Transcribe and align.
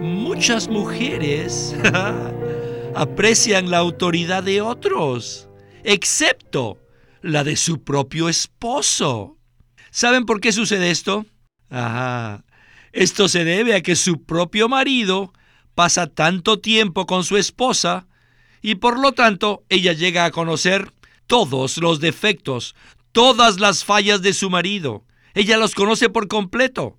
muchas 0.00 0.68
mujeres 0.68 1.74
aprecian 2.94 3.70
la 3.70 3.78
autoridad 3.78 4.42
de 4.42 4.60
otros, 4.60 5.48
excepto 5.84 6.78
la 7.22 7.44
de 7.44 7.56
su 7.56 7.82
propio 7.82 8.28
esposo. 8.28 9.36
¿Saben 9.90 10.26
por 10.26 10.40
qué 10.40 10.52
sucede 10.52 10.90
esto? 10.90 11.26
Ajá. 11.70 12.44
Esto 12.92 13.28
se 13.28 13.44
debe 13.44 13.74
a 13.74 13.82
que 13.82 13.96
su 13.96 14.24
propio 14.24 14.68
marido 14.68 15.32
pasa 15.74 16.06
tanto 16.06 16.58
tiempo 16.58 17.06
con 17.06 17.24
su 17.24 17.36
esposa 17.36 18.06
y 18.62 18.76
por 18.76 18.98
lo 18.98 19.12
tanto 19.12 19.64
ella 19.68 19.92
llega 19.92 20.24
a 20.24 20.30
conocer 20.30 20.92
todos 21.26 21.76
los 21.78 22.00
defectos, 22.00 22.74
todas 23.12 23.60
las 23.60 23.84
fallas 23.84 24.22
de 24.22 24.32
su 24.32 24.48
marido. 24.50 25.04
Ella 25.34 25.58
los 25.58 25.74
conoce 25.74 26.08
por 26.08 26.28
completo. 26.28 26.98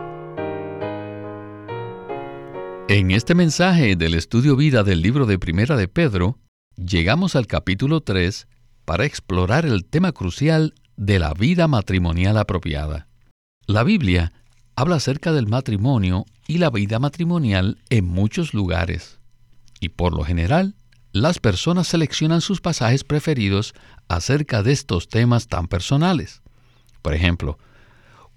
En 2.87 3.11
este 3.11 3.35
mensaje 3.35 3.95
del 3.95 4.15
Estudio 4.15 4.55
Vida 4.55 4.83
del 4.83 5.01
libro 5.01 5.25
de 5.25 5.39
Primera 5.39 5.77
de 5.77 5.87
Pedro, 5.87 6.39
llegamos 6.75 7.35
al 7.35 7.47
capítulo 7.47 8.01
3 8.01 8.47
para 8.85 9.05
explorar 9.05 9.65
el 9.65 9.85
tema 9.85 10.11
crucial 10.11 10.73
de 10.97 11.19
la 11.19 11.33
vida 11.33 11.67
matrimonial 11.67 12.37
apropiada. 12.37 13.07
La 13.65 13.83
Biblia 13.83 14.33
habla 14.75 14.97
acerca 14.97 15.31
del 15.31 15.47
matrimonio 15.47 16.25
y 16.47 16.57
la 16.57 16.69
vida 16.69 16.99
matrimonial 16.99 17.77
en 17.89 18.07
muchos 18.07 18.53
lugares, 18.53 19.19
y 19.79 19.89
por 19.89 20.13
lo 20.13 20.23
general, 20.23 20.75
las 21.13 21.39
personas 21.39 21.87
seleccionan 21.87 22.41
sus 22.41 22.61
pasajes 22.61 23.03
preferidos 23.03 23.73
acerca 24.07 24.63
de 24.63 24.71
estos 24.71 25.07
temas 25.07 25.47
tan 25.47 25.67
personales. 25.67 26.41
Por 27.01 27.13
ejemplo, 27.13 27.57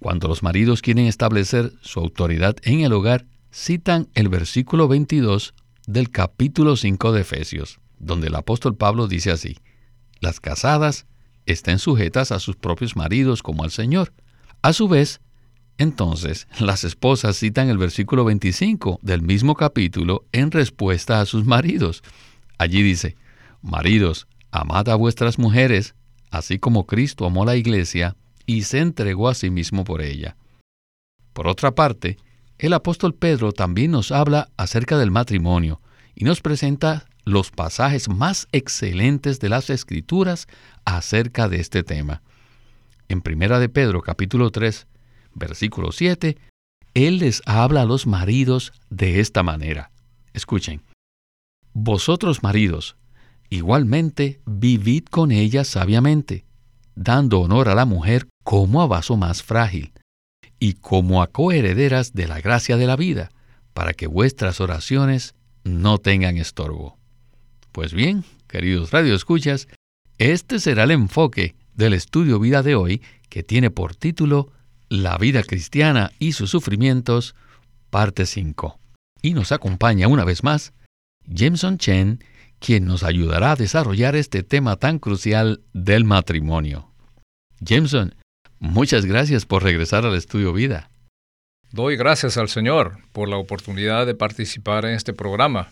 cuando 0.01 0.29
los 0.29 0.43
maridos 0.43 0.83
quieren 0.83 1.07
establecer 1.07 1.73
su 1.81 2.01
autoridad 2.01 2.57
en 2.63 2.81
el 2.81 2.93
hogar, 2.93 3.27
citan 3.55 4.09
el 4.15 4.29
versículo 4.29 4.89
22 4.89 5.55
del 5.87 6.11
capítulo 6.11 6.75
5 6.77 7.13
de 7.13 7.21
Efesios, 7.21 7.79
donde 8.01 8.27
el 8.27 8.35
apóstol 8.35 8.77
Pablo 8.77 9.07
dice 9.07 9.31
así, 9.31 9.59
las 10.19 10.41
casadas 10.41 11.07
estén 11.47 11.79
sujetas 11.79 12.33
a 12.33 12.41
sus 12.41 12.57
propios 12.57 12.97
maridos 12.97 13.45
como 13.45 13.63
al 13.63 13.71
Señor. 13.71 14.13
A 14.61 14.73
su 14.73 14.89
vez, 14.89 15.21
entonces, 15.79 16.49
las 16.59 16.83
esposas 16.83 17.39
citan 17.39 17.69
el 17.69 17.79
versículo 17.79 18.25
25 18.25 18.99
del 19.03 19.23
mismo 19.23 19.55
capítulo 19.55 20.25
en 20.33 20.51
respuesta 20.51 21.21
a 21.21 21.27
sus 21.27 21.45
maridos. 21.45 22.03
Allí 22.59 22.83
dice, 22.83 23.17
Maridos, 23.63 24.27
amad 24.51 24.89
a 24.89 24.97
vuestras 24.97 25.39
mujeres, 25.39 25.95
así 26.31 26.59
como 26.59 26.87
Cristo 26.87 27.25
amó 27.25 27.45
la 27.45 27.55
iglesia 27.55 28.17
y 28.47 28.63
se 28.63 28.81
entregó 28.81 29.29
a 29.29 29.35
sí 29.35 29.51
mismo 29.51 29.85
por 29.85 30.03
ella. 30.03 30.37
Por 31.33 31.47
otra 31.47 31.75
parte, 31.75 32.19
el 32.67 32.73
apóstol 32.73 33.15
Pedro 33.15 33.53
también 33.53 33.91
nos 33.91 34.11
habla 34.11 34.49
acerca 34.57 34.97
del 34.97 35.11
matrimonio 35.11 35.83
y 36.15 36.25
nos 36.25 36.41
presenta 36.41 37.05
los 37.27 37.51
pasajes 37.51 38.09
más 38.09 38.49
excelentes 38.53 39.39
de 39.39 39.51
las 39.51 39.69
escrituras 39.69 40.47
acerca 40.87 41.51
de 41.51 41.61
este 41.61 41.83
tema. 41.83 42.23
En 43.09 43.21
Primera 43.21 43.59
de 43.59 43.69
Pedro 43.69 44.01
capítulo 44.01 44.51
3, 44.51 44.87
versículo 45.35 45.93
7, 45.93 46.39
él 46.95 47.19
les 47.19 47.43
habla 47.45 47.83
a 47.83 47.85
los 47.85 48.07
maridos 48.07 48.73
de 48.89 49.21
esta 49.21 49.43
manera. 49.43 49.91
Escuchen. 50.33 50.81
Vosotros 51.75 52.43
maridos, 52.43 52.97
igualmente 53.51 54.41
vivid 54.47 55.05
con 55.11 55.33
ella 55.33 55.65
sabiamente, 55.65 56.47
dando 56.95 57.41
honor 57.41 57.69
a 57.69 57.75
la 57.75 57.85
mujer 57.85 58.27
como 58.43 58.81
a 58.81 58.87
vaso 58.87 59.19
más 59.19 59.43
frágil, 59.43 59.93
y 60.65 60.73
como 60.73 61.21
a 61.21 61.27
coherederas 61.27 62.15
de 62.15 62.27
la 62.27 62.41
gracia 62.41 62.79
de 62.79 62.87
la 62.87 62.97
vida, 62.97 63.31
para 63.75 63.93
que 63.93 64.07
vuestras 64.07 64.63
oraciones 64.63 65.35
no 65.63 65.99
tengan 65.99 66.39
estorbo. 66.39 66.97
Pues 67.71 67.93
bien, 67.93 68.25
queridos 68.49 68.91
radioescuchas, 68.91 69.69
este 70.17 70.59
será 70.61 70.85
el 70.85 70.93
enfoque 70.93 71.55
del 71.75 71.93
estudio 71.93 72.41
vida 72.41 72.63
de 72.63 72.77
hoy 72.77 73.03
que 73.29 73.43
tiene 73.43 73.71
por 73.71 73.95
título 73.95 74.53
La 74.89 75.19
vida 75.19 75.43
cristiana 75.43 76.13
y 76.19 76.33
sus 76.33 76.49
sufrimientos, 76.49 77.35
parte 77.91 78.25
5. 78.25 78.79
Y 79.21 79.35
nos 79.35 79.53
acompaña 79.53 80.09
una 80.09 80.25
vez 80.25 80.43
más 80.43 80.73
Jameson 81.27 81.77
Chen, 81.77 82.25
quien 82.59 82.87
nos 82.87 83.03
ayudará 83.03 83.53
a 83.53 83.57
desarrollar 83.57 84.17
este 84.17 84.43
tema 84.43 84.77
tan 84.77 84.99
crucial 84.99 85.61
del 85.75 86.05
matrimonio. 86.05 86.89
Jameson, 87.61 88.15
muchas 88.65 89.05
gracias 89.05 89.47
por 89.47 89.63
regresar 89.63 90.05
al 90.07 90.15
estudio 90.15 90.53
vida. 90.53 90.91
Doy 91.71 91.97
gracias 91.97 92.37
al 92.37 92.49
Señor 92.49 92.99
por 93.13 93.29
la 93.29 93.37
oportunidad 93.37 94.07
de 94.07 94.15
participar 94.15 94.85
en 94.85 94.95
este 94.95 95.13
programa. 95.13 95.71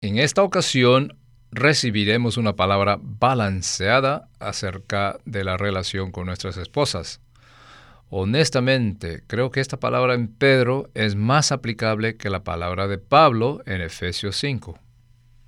En 0.00 0.18
esta 0.18 0.42
ocasión 0.42 1.16
recibiremos 1.50 2.36
una 2.36 2.54
palabra 2.56 2.98
balanceada 3.00 4.28
acerca 4.40 5.18
de 5.24 5.44
la 5.44 5.56
relación 5.56 6.12
con 6.12 6.26
nuestras 6.26 6.56
esposas. 6.56 7.20
Honestamente, 8.10 9.22
creo 9.26 9.50
que 9.50 9.60
esta 9.60 9.78
palabra 9.78 10.14
en 10.14 10.28
Pedro 10.28 10.90
es 10.94 11.14
más 11.14 11.52
aplicable 11.52 12.16
que 12.16 12.30
la 12.30 12.42
palabra 12.42 12.88
de 12.88 12.98
Pablo 12.98 13.62
en 13.66 13.80
Efesios 13.80 14.36
5. 14.36 14.78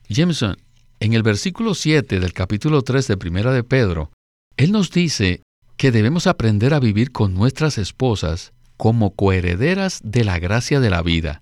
Jameson, 0.09 0.57
en 1.01 1.15
el 1.15 1.23
versículo 1.23 1.75
7 1.75 2.21
del 2.21 2.33
capítulo 2.33 2.83
3 2.83 3.07
de 3.07 3.17
Primera 3.17 3.53
de 3.53 3.65
Pedro, 3.65 4.11
él 4.57 4.73
nos 4.73 4.91
dice 4.91 5.43
que 5.81 5.93
debemos 5.93 6.27
aprender 6.27 6.75
a 6.75 6.79
vivir 6.79 7.11
con 7.11 7.33
nuestras 7.33 7.79
esposas 7.79 8.53
como 8.77 9.15
coherederas 9.15 10.03
de 10.05 10.25
la 10.25 10.39
gracia 10.39 10.79
de 10.79 10.91
la 10.91 11.01
vida. 11.01 11.41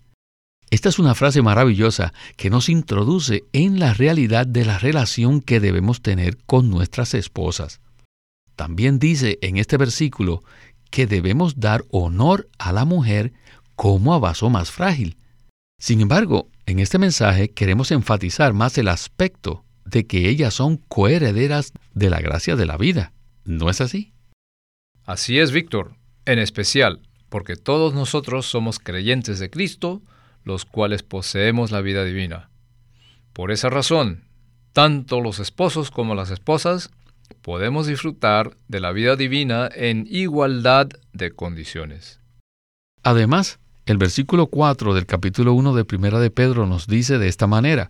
Esta 0.70 0.88
es 0.90 1.00
una 1.00 1.16
frase 1.16 1.42
maravillosa 1.42 2.12
que 2.36 2.48
nos 2.48 2.68
introduce 2.68 3.46
en 3.52 3.80
la 3.80 3.94
realidad 3.94 4.46
de 4.46 4.64
la 4.64 4.78
relación 4.78 5.40
que 5.40 5.58
debemos 5.58 6.02
tener 6.02 6.36
con 6.46 6.70
nuestras 6.70 7.14
esposas. 7.14 7.80
También 8.54 9.00
dice 9.00 9.40
en 9.42 9.56
este 9.56 9.76
versículo 9.76 10.44
que 10.92 11.08
debemos 11.08 11.58
dar 11.58 11.84
honor 11.90 12.48
a 12.58 12.72
la 12.72 12.84
mujer 12.84 13.32
como 13.74 14.14
a 14.14 14.20
vaso 14.20 14.50
más 14.50 14.70
frágil. 14.70 15.16
Sin 15.80 16.00
embargo, 16.00 16.48
en 16.66 16.78
este 16.78 16.98
mensaje 16.98 17.48
queremos 17.48 17.90
enfatizar 17.90 18.52
más 18.52 18.78
el 18.78 18.86
aspecto 18.86 19.64
de 19.84 20.06
que 20.06 20.28
ellas 20.28 20.54
son 20.54 20.76
coherederas 20.76 21.72
de 21.92 22.08
la 22.08 22.20
gracia 22.20 22.54
de 22.54 22.66
la 22.66 22.76
vida. 22.76 23.12
¿No 23.44 23.68
es 23.68 23.80
así? 23.80 24.12
Así 25.08 25.38
es, 25.38 25.52
Víctor. 25.52 25.94
En 26.26 26.38
especial, 26.38 27.00
porque 27.30 27.56
todos 27.56 27.94
nosotros 27.94 28.44
somos 28.44 28.78
creyentes 28.78 29.38
de 29.38 29.48
Cristo, 29.48 30.02
los 30.44 30.66
cuales 30.66 31.02
poseemos 31.02 31.70
la 31.70 31.80
vida 31.80 32.04
divina. 32.04 32.50
Por 33.32 33.50
esa 33.50 33.70
razón, 33.70 34.24
tanto 34.74 35.22
los 35.22 35.38
esposos 35.38 35.90
como 35.90 36.14
las 36.14 36.30
esposas 36.30 36.90
podemos 37.40 37.86
disfrutar 37.86 38.54
de 38.68 38.80
la 38.80 38.92
vida 38.92 39.16
divina 39.16 39.70
en 39.74 40.06
igualdad 40.10 40.88
de 41.14 41.30
condiciones. 41.30 42.20
Además, 43.02 43.60
el 43.86 43.96
versículo 43.96 44.48
4 44.48 44.92
del 44.92 45.06
capítulo 45.06 45.54
1 45.54 45.74
de 45.74 45.86
Primera 45.86 46.20
de 46.20 46.30
Pedro 46.30 46.66
nos 46.66 46.86
dice 46.86 47.16
de 47.16 47.28
esta 47.28 47.46
manera, 47.46 47.88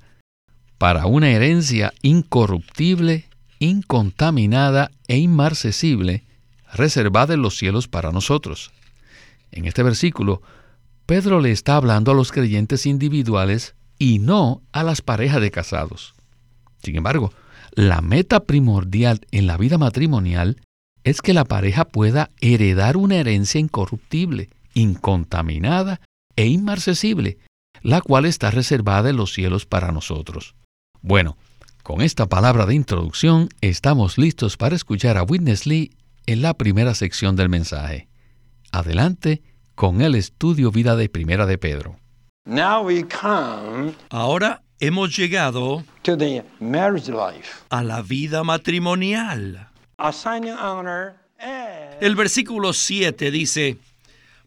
para 0.78 1.06
una 1.06 1.30
herencia 1.30 1.92
incorruptible, 2.00 3.24
incontaminada 3.58 4.92
e 5.08 5.16
inmarcesible, 5.16 6.27
reservada 6.72 7.34
en 7.34 7.42
los 7.42 7.56
cielos 7.56 7.88
para 7.88 8.12
nosotros. 8.12 8.70
En 9.50 9.64
este 9.64 9.82
versículo, 9.82 10.42
Pedro 11.06 11.40
le 11.40 11.52
está 11.52 11.76
hablando 11.76 12.10
a 12.10 12.14
los 12.14 12.32
creyentes 12.32 12.86
individuales 12.86 13.74
y 13.98 14.18
no 14.18 14.62
a 14.72 14.82
las 14.82 15.02
parejas 15.02 15.40
de 15.40 15.50
casados. 15.50 16.14
Sin 16.82 16.96
embargo, 16.96 17.32
la 17.72 18.00
meta 18.00 18.40
primordial 18.40 19.20
en 19.30 19.46
la 19.46 19.56
vida 19.56 19.78
matrimonial 19.78 20.60
es 21.04 21.22
que 21.22 21.32
la 21.32 21.44
pareja 21.44 21.86
pueda 21.86 22.30
heredar 22.40 22.96
una 22.96 23.16
herencia 23.16 23.60
incorruptible, 23.60 24.50
incontaminada 24.74 26.00
e 26.36 26.46
inmarcesible, 26.46 27.38
la 27.82 28.00
cual 28.00 28.26
está 28.26 28.50
reservada 28.50 29.10
en 29.10 29.16
los 29.16 29.32
cielos 29.32 29.64
para 29.66 29.92
nosotros. 29.92 30.54
Bueno, 31.00 31.36
con 31.82 32.02
esta 32.02 32.26
palabra 32.26 32.66
de 32.66 32.74
introducción 32.74 33.48
estamos 33.60 34.18
listos 34.18 34.56
para 34.56 34.76
escuchar 34.76 35.16
a 35.16 35.22
Witness 35.22 35.66
Lee 35.66 35.90
en 36.28 36.42
la 36.42 36.52
primera 36.52 36.94
sección 36.94 37.36
del 37.36 37.48
mensaje. 37.48 38.06
Adelante 38.70 39.42
con 39.74 40.02
el 40.02 40.14
estudio 40.14 40.70
vida 40.70 40.94
de 40.94 41.08
Primera 41.08 41.46
de 41.46 41.56
Pedro. 41.56 41.98
Ahora 44.10 44.62
hemos 44.78 45.16
llegado 45.16 45.84
a 47.70 47.82
la 47.82 48.02
vida 48.02 48.44
matrimonial. 48.44 49.70
El 51.98 52.14
versículo 52.14 52.74
7 52.74 53.30
dice, 53.30 53.78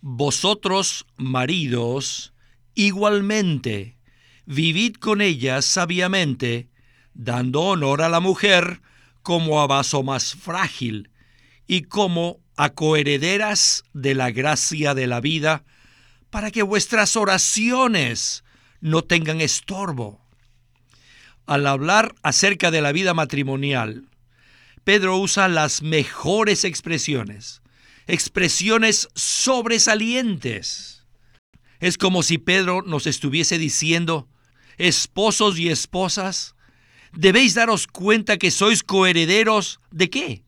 Vosotros, 0.02 1.08
maridos, 1.18 2.32
igualmente, 2.76 3.98
vivid 4.46 4.98
con 4.98 5.20
ellas 5.20 5.66
sabiamente, 5.66 6.70
dando 7.16 7.62
honor 7.62 8.04
a 8.04 8.10
la 8.10 8.20
mujer 8.20 8.82
como 9.24 9.62
a 9.62 9.66
vaso 9.66 10.04
más 10.04 10.36
frágil 10.36 11.11
y 11.72 11.84
como 11.84 12.42
a 12.58 12.72
coherederas 12.72 13.86
de 13.94 14.14
la 14.14 14.30
gracia 14.30 14.94
de 14.94 15.08
la 15.08 15.22
vida, 15.22 15.64
para 16.30 16.52
que 16.52 16.64
vuestras 16.64 17.16
oraciones 17.16 18.44
no 18.82 19.04
tengan 19.06 19.40
estorbo. 19.40 20.20
Al 21.46 21.66
hablar 21.66 22.14
acerca 22.24 22.72
de 22.72 22.82
la 22.82 22.92
vida 22.92 23.14
matrimonial, 23.14 24.10
Pedro 24.84 25.18
usa 25.18 25.48
las 25.48 25.82
mejores 25.82 26.66
expresiones, 26.66 27.62
expresiones 28.06 29.08
sobresalientes. 29.16 31.06
Es 31.80 31.98
como 31.98 32.22
si 32.22 32.38
Pedro 32.38 32.82
nos 32.82 33.08
estuviese 33.08 33.58
diciendo, 33.58 34.28
esposos 34.78 35.58
y 35.58 35.70
esposas, 35.70 36.54
debéis 37.14 37.54
daros 37.54 37.88
cuenta 37.88 38.38
que 38.38 38.52
sois 38.52 38.84
coherederos 38.84 39.80
de 39.90 40.10
qué? 40.10 40.44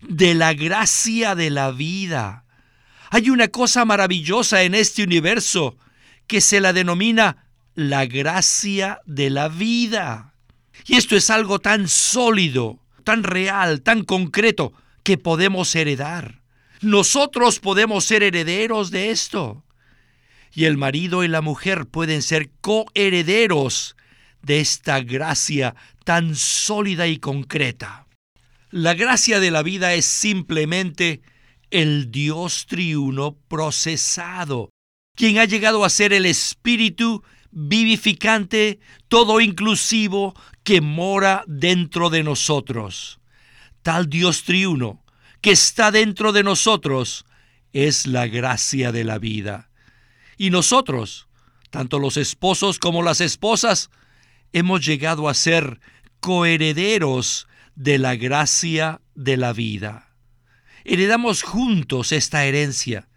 De 0.00 0.34
la 0.34 0.54
gracia 0.54 1.34
de 1.34 1.50
la 1.50 1.70
vida. 1.70 2.44
Hay 3.10 3.30
una 3.30 3.48
cosa 3.48 3.84
maravillosa 3.84 4.62
en 4.62 4.74
este 4.74 5.02
universo 5.02 5.76
que 6.26 6.40
se 6.40 6.60
la 6.60 6.72
denomina 6.72 7.48
la 7.74 8.06
gracia 8.06 9.00
de 9.06 9.30
la 9.30 9.48
vida. 9.48 10.34
Y 10.86 10.96
esto 10.96 11.16
es 11.16 11.30
algo 11.30 11.58
tan 11.58 11.88
sólido, 11.88 12.80
tan 13.04 13.22
real, 13.22 13.82
tan 13.82 14.02
concreto, 14.04 14.72
que 15.02 15.18
podemos 15.18 15.74
heredar. 15.74 16.42
Nosotros 16.80 17.60
podemos 17.60 18.04
ser 18.04 18.22
herederos 18.22 18.90
de 18.90 19.10
esto. 19.10 19.64
Y 20.52 20.64
el 20.64 20.76
marido 20.76 21.22
y 21.22 21.28
la 21.28 21.42
mujer 21.42 21.86
pueden 21.86 22.22
ser 22.22 22.50
coherederos 22.60 23.96
de 24.42 24.60
esta 24.60 25.00
gracia 25.00 25.74
tan 26.04 26.34
sólida 26.34 27.06
y 27.06 27.18
concreta. 27.18 28.05
La 28.70 28.94
gracia 28.94 29.38
de 29.38 29.50
la 29.50 29.62
vida 29.62 29.94
es 29.94 30.06
simplemente 30.06 31.22
el 31.70 32.10
Dios 32.10 32.66
triuno 32.66 33.36
procesado, 33.48 34.70
quien 35.14 35.38
ha 35.38 35.44
llegado 35.44 35.84
a 35.84 35.90
ser 35.90 36.12
el 36.12 36.26
Espíritu 36.26 37.22
vivificante, 37.52 38.80
todo 39.08 39.40
inclusivo, 39.40 40.34
que 40.64 40.80
mora 40.80 41.44
dentro 41.46 42.10
de 42.10 42.24
nosotros. 42.24 43.20
Tal 43.82 44.10
Dios 44.10 44.42
triuno 44.42 45.04
que 45.40 45.52
está 45.52 45.92
dentro 45.92 46.32
de 46.32 46.42
nosotros 46.42 47.24
es 47.72 48.06
la 48.06 48.26
gracia 48.26 48.90
de 48.90 49.04
la 49.04 49.18
vida. 49.18 49.70
Y 50.36 50.50
nosotros, 50.50 51.28
tanto 51.70 52.00
los 52.00 52.16
esposos 52.16 52.80
como 52.80 53.04
las 53.04 53.20
esposas, 53.20 53.90
hemos 54.52 54.84
llegado 54.84 55.28
a 55.28 55.34
ser 55.34 55.78
coherederos 56.18 57.46
de 57.76 57.98
la 57.98 58.16
gracia 58.16 59.00
de 59.14 59.36
la 59.36 59.52
vida. 59.52 60.14
Heredamos 60.84 61.42
juntos 61.42 62.10
esta 62.12 62.44
herencia 62.44 63.08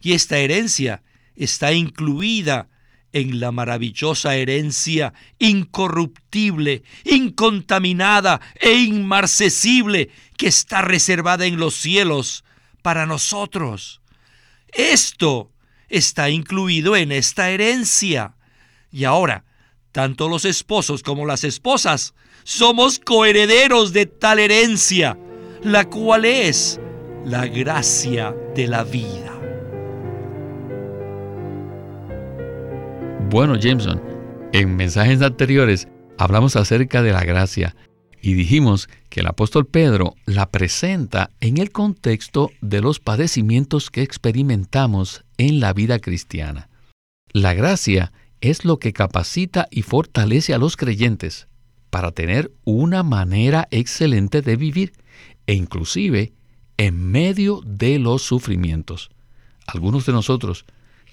y 0.00 0.12
esta 0.12 0.38
herencia 0.38 1.02
está 1.34 1.72
incluida 1.72 2.68
en 3.12 3.40
la 3.40 3.52
maravillosa 3.52 4.36
herencia 4.36 5.12
incorruptible, 5.38 6.82
incontaminada 7.04 8.40
e 8.60 8.72
inmarcesible 8.72 10.10
que 10.36 10.48
está 10.48 10.82
reservada 10.82 11.46
en 11.46 11.58
los 11.58 11.74
cielos 11.74 12.44
para 12.82 13.06
nosotros. 13.06 14.00
Esto 14.68 15.52
está 15.88 16.30
incluido 16.30 16.96
en 16.96 17.12
esta 17.12 17.50
herencia. 17.50 18.36
Y 18.90 19.04
ahora, 19.04 19.44
tanto 19.92 20.28
los 20.28 20.44
esposos 20.44 21.02
como 21.02 21.26
las 21.26 21.44
esposas 21.44 22.14
somos 22.44 22.98
coherederos 22.98 23.92
de 23.92 24.06
tal 24.06 24.38
herencia, 24.38 25.18
la 25.62 25.84
cual 25.88 26.24
es 26.24 26.80
la 27.24 27.46
gracia 27.46 28.34
de 28.54 28.66
la 28.66 28.84
vida. 28.84 29.32
Bueno, 33.30 33.56
Jameson, 33.56 34.02
en 34.52 34.76
mensajes 34.76 35.22
anteriores 35.22 35.88
hablamos 36.18 36.56
acerca 36.56 37.02
de 37.02 37.12
la 37.12 37.24
gracia 37.24 37.74
y 38.20 38.34
dijimos 38.34 38.88
que 39.08 39.20
el 39.20 39.26
apóstol 39.26 39.66
Pedro 39.66 40.14
la 40.26 40.50
presenta 40.50 41.30
en 41.40 41.58
el 41.58 41.72
contexto 41.72 42.50
de 42.60 42.80
los 42.80 43.00
padecimientos 43.00 43.90
que 43.90 44.02
experimentamos 44.02 45.24
en 45.38 45.60
la 45.60 45.72
vida 45.72 45.98
cristiana. 45.98 46.68
La 47.32 47.54
gracia 47.54 48.12
es 48.40 48.64
lo 48.64 48.78
que 48.78 48.92
capacita 48.92 49.66
y 49.70 49.82
fortalece 49.82 50.54
a 50.54 50.58
los 50.58 50.76
creyentes 50.76 51.48
para 51.92 52.10
tener 52.10 52.50
una 52.64 53.02
manera 53.02 53.68
excelente 53.70 54.40
de 54.40 54.56
vivir 54.56 54.94
e 55.46 55.52
inclusive 55.52 56.32
en 56.78 57.10
medio 57.10 57.60
de 57.66 57.98
los 57.98 58.22
sufrimientos. 58.22 59.10
Algunos 59.66 60.06
de 60.06 60.14
nosotros 60.14 60.64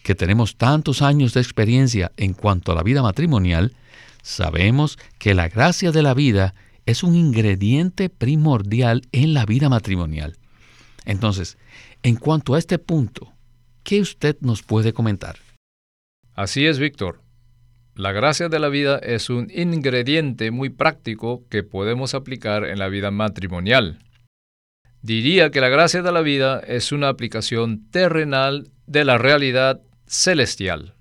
que 0.03 0.15
tenemos 0.15 0.55
tantos 0.55 1.01
años 1.01 1.33
de 1.33 1.41
experiencia 1.41 2.13
en 2.15 2.33
cuanto 2.33 2.71
a 2.71 2.75
la 2.75 2.83
vida 2.83 3.01
matrimonial, 3.01 3.75
sabemos 4.21 4.97
que 5.17 5.33
la 5.33 5.49
gracia 5.49 5.91
de 5.91 6.01
la 6.01 6.13
vida 6.13 6.55
es 6.85 7.03
un 7.03 7.13
ingrediente 7.13 8.09
primordial 8.09 9.01
en 9.11 9.33
la 9.33 9.45
vida 9.45 9.67
matrimonial. 9.67 10.37
Entonces, 11.03 11.57
en 12.03 12.15
cuanto 12.15 12.55
a 12.55 12.57
este 12.57 12.79
punto, 12.79 13.33
¿qué 13.83 13.99
usted 13.99 14.37
nos 14.39 14.63
puede 14.63 14.93
comentar? 14.93 15.39
Así 16.35 16.65
es, 16.65 16.79
Víctor. 16.79 17.21
La 17.99 18.13
gracia 18.13 18.47
de 18.47 18.59
la 18.59 18.69
vida 18.69 18.97
es 18.99 19.29
un 19.29 19.51
ingrediente 19.53 20.51
muy 20.51 20.69
práctico 20.69 21.43
que 21.49 21.63
podemos 21.63 22.13
aplicar 22.13 22.63
en 22.63 22.79
la 22.79 22.87
vida 22.87 23.11
matrimonial. 23.11 23.99
Diría 25.01 25.49
que 25.49 25.59
la 25.59 25.67
gracia 25.67 26.01
de 26.01 26.13
la 26.13 26.21
vida 26.21 26.61
es 26.61 26.93
una 26.93 27.09
aplicación 27.09 27.89
terrenal 27.91 28.69
de 28.87 29.03
la 29.03 29.17
realidad 29.17 29.81
celestial. 30.07 30.93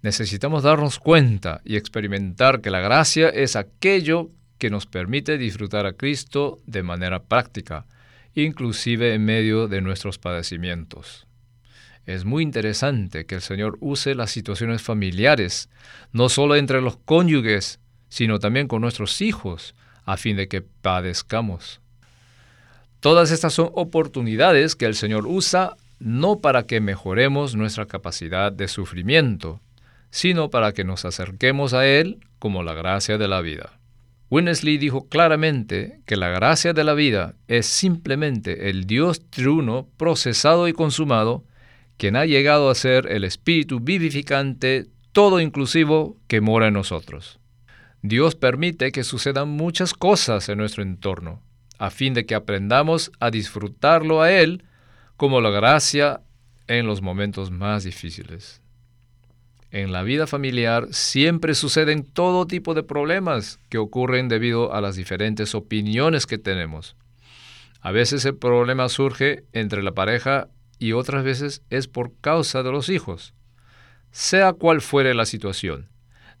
Necesitamos 0.00 0.62
darnos 0.62 0.98
cuenta 0.98 1.60
y 1.66 1.76
experimentar 1.76 2.62
que 2.62 2.70
la 2.70 2.80
gracia 2.80 3.28
es 3.28 3.54
aquello 3.54 4.30
que 4.56 4.70
nos 4.70 4.86
permite 4.86 5.36
disfrutar 5.36 5.84
a 5.84 5.92
Cristo 5.92 6.60
de 6.64 6.82
manera 6.82 7.24
práctica, 7.24 7.84
inclusive 8.34 9.12
en 9.12 9.26
medio 9.26 9.68
de 9.68 9.82
nuestros 9.82 10.16
padecimientos. 10.16 11.26
Es 12.06 12.24
muy 12.24 12.42
interesante 12.42 13.26
que 13.26 13.36
el 13.36 13.40
Señor 13.40 13.76
use 13.80 14.14
las 14.14 14.30
situaciones 14.30 14.82
familiares, 14.82 15.68
no 16.12 16.28
solo 16.28 16.56
entre 16.56 16.80
los 16.80 16.96
cónyuges, 16.96 17.78
sino 18.08 18.38
también 18.38 18.68
con 18.68 18.80
nuestros 18.80 19.20
hijos, 19.20 19.74
a 20.04 20.16
fin 20.16 20.36
de 20.36 20.48
que 20.48 20.62
padezcamos. 20.62 21.80
Todas 23.00 23.30
estas 23.30 23.54
son 23.54 23.70
oportunidades 23.74 24.76
que 24.76 24.86
el 24.86 24.94
Señor 24.94 25.26
usa 25.26 25.76
no 26.00 26.40
para 26.40 26.64
que 26.64 26.80
mejoremos 26.80 27.54
nuestra 27.54 27.86
capacidad 27.86 28.50
de 28.50 28.68
sufrimiento, 28.68 29.60
sino 30.10 30.50
para 30.50 30.72
que 30.72 30.84
nos 30.84 31.04
acerquemos 31.04 31.74
a 31.74 31.86
Él 31.86 32.18
como 32.38 32.62
la 32.62 32.74
gracia 32.74 33.18
de 33.18 33.28
la 33.28 33.40
vida. 33.40 33.78
Winnesley 34.30 34.78
dijo 34.78 35.08
claramente 35.08 36.00
que 36.06 36.16
la 36.16 36.28
gracia 36.28 36.72
de 36.72 36.84
la 36.84 36.94
vida 36.94 37.34
es 37.48 37.66
simplemente 37.66 38.70
el 38.70 38.86
Dios 38.86 39.28
triuno 39.28 39.88
procesado 39.96 40.68
y 40.68 40.72
consumado 40.72 41.44
quien 42.00 42.16
ha 42.16 42.24
llegado 42.24 42.70
a 42.70 42.74
ser 42.74 43.12
el 43.12 43.24
Espíritu 43.24 43.78
vivificante, 43.78 44.86
todo 45.12 45.38
inclusivo, 45.38 46.16
que 46.28 46.40
mora 46.40 46.68
en 46.68 46.72
nosotros. 46.72 47.40
Dios 48.00 48.36
permite 48.36 48.90
que 48.90 49.04
sucedan 49.04 49.50
muchas 49.50 49.92
cosas 49.92 50.48
en 50.48 50.56
nuestro 50.56 50.82
entorno, 50.82 51.42
a 51.78 51.90
fin 51.90 52.14
de 52.14 52.24
que 52.24 52.34
aprendamos 52.34 53.12
a 53.20 53.30
disfrutarlo 53.30 54.22
a 54.22 54.32
Él 54.32 54.64
como 55.18 55.42
la 55.42 55.50
gracia 55.50 56.22
en 56.68 56.86
los 56.86 57.02
momentos 57.02 57.50
más 57.50 57.84
difíciles. 57.84 58.62
En 59.70 59.92
la 59.92 60.02
vida 60.02 60.26
familiar 60.26 60.86
siempre 60.92 61.54
suceden 61.54 62.02
todo 62.02 62.46
tipo 62.46 62.72
de 62.72 62.82
problemas 62.82 63.60
que 63.68 63.76
ocurren 63.76 64.28
debido 64.28 64.72
a 64.72 64.80
las 64.80 64.96
diferentes 64.96 65.54
opiniones 65.54 66.26
que 66.26 66.38
tenemos. 66.38 66.96
A 67.82 67.92
veces 67.92 68.24
el 68.24 68.36
problema 68.36 68.88
surge 68.88 69.44
entre 69.52 69.82
la 69.82 69.92
pareja 69.92 70.48
y 70.80 70.92
otras 70.94 71.22
veces 71.22 71.62
es 71.70 71.86
por 71.86 72.12
causa 72.20 72.64
de 72.64 72.72
los 72.72 72.88
hijos. 72.88 73.34
Sea 74.10 74.54
cual 74.54 74.80
fuere 74.80 75.14
la 75.14 75.26
situación, 75.26 75.88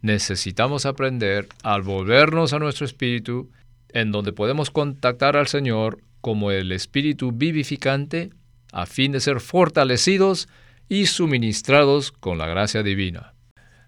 necesitamos 0.00 0.86
aprender 0.86 1.46
a 1.62 1.78
volvernos 1.78 2.52
a 2.52 2.58
nuestro 2.58 2.86
espíritu, 2.86 3.50
en 3.90 4.10
donde 4.10 4.32
podemos 4.32 4.70
contactar 4.70 5.36
al 5.36 5.46
Señor 5.46 6.00
como 6.20 6.50
el 6.50 6.72
espíritu 6.72 7.32
vivificante, 7.32 8.30
a 8.72 8.86
fin 8.86 9.12
de 9.12 9.20
ser 9.20 9.40
fortalecidos 9.40 10.48
y 10.88 11.06
suministrados 11.06 12.10
con 12.10 12.38
la 12.38 12.46
gracia 12.46 12.82
divina. 12.82 13.34